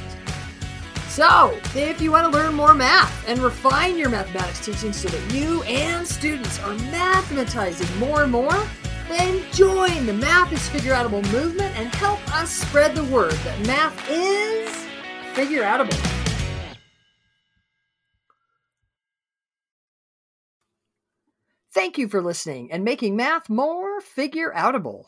So, 1.17 1.59
if 1.75 2.03
you 2.03 2.13
want 2.13 2.31
to 2.31 2.39
learn 2.39 2.55
more 2.55 2.75
math 2.75 3.27
and 3.27 3.39
refine 3.39 3.97
your 3.97 4.11
mathematics 4.11 4.63
teaching 4.63 4.93
so 4.93 5.09
that 5.09 5.35
you 5.35 5.63
and 5.63 6.07
students 6.07 6.59
are 6.59 6.75
mathematizing 6.75 7.99
more 7.99 8.25
and 8.25 8.31
more, 8.31 8.53
then 9.09 9.43
join 9.51 10.05
the 10.05 10.13
Math 10.13 10.53
is 10.53 10.69
Figure 10.69 10.93
Outable 10.93 11.23
movement 11.33 11.75
and 11.79 11.89
help 11.95 12.21
us 12.35 12.51
spread 12.51 12.95
the 12.95 13.05
word 13.05 13.33
that 13.33 13.67
math 13.67 13.99
is 14.11 14.69
figure 15.33 15.63
outable. 15.63 15.97
Thank 21.73 21.97
you 21.97 22.09
for 22.09 22.21
listening 22.21 22.71
and 22.71 22.85
making 22.85 23.17
math 23.17 23.49
more 23.49 24.03
figure 24.03 24.53
outable. 24.55 25.05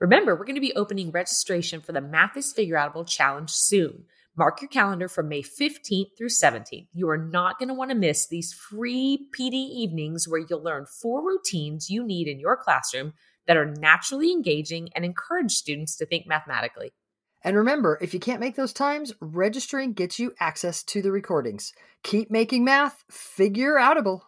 Remember, 0.00 0.34
we're 0.34 0.44
going 0.44 0.56
to 0.56 0.60
be 0.60 0.74
opening 0.74 1.12
registration 1.12 1.80
for 1.80 1.92
the 1.92 2.00
Math 2.00 2.36
is 2.36 2.52
Figure 2.52 2.76
Outable 2.76 3.06
Challenge 3.06 3.50
soon. 3.50 4.06
Mark 4.34 4.62
your 4.62 4.68
calendar 4.68 5.08
from 5.08 5.28
May 5.28 5.42
15th 5.42 6.16
through 6.16 6.28
17th. 6.28 6.86
You 6.94 7.10
are 7.10 7.18
not 7.18 7.58
going 7.58 7.68
to 7.68 7.74
want 7.74 7.90
to 7.90 7.96
miss 7.96 8.26
these 8.26 8.50
free 8.52 9.28
PD 9.38 9.52
evenings 9.52 10.26
where 10.26 10.40
you'll 10.48 10.62
learn 10.62 10.86
four 10.86 11.22
routines 11.22 11.90
you 11.90 12.02
need 12.02 12.28
in 12.28 12.40
your 12.40 12.56
classroom 12.56 13.12
that 13.46 13.58
are 13.58 13.66
naturally 13.66 14.32
engaging 14.32 14.88
and 14.94 15.04
encourage 15.04 15.52
students 15.52 15.96
to 15.96 16.06
think 16.06 16.26
mathematically. 16.26 16.92
And 17.44 17.58
remember, 17.58 17.98
if 18.00 18.14
you 18.14 18.20
can't 18.20 18.40
make 18.40 18.56
those 18.56 18.72
times, 18.72 19.12
registering 19.20 19.92
gets 19.92 20.18
you 20.18 20.32
access 20.40 20.82
to 20.84 21.02
the 21.02 21.12
recordings. 21.12 21.74
Keep 22.02 22.30
making 22.30 22.64
math 22.64 23.04
figure 23.10 23.74
outable. 23.74 24.22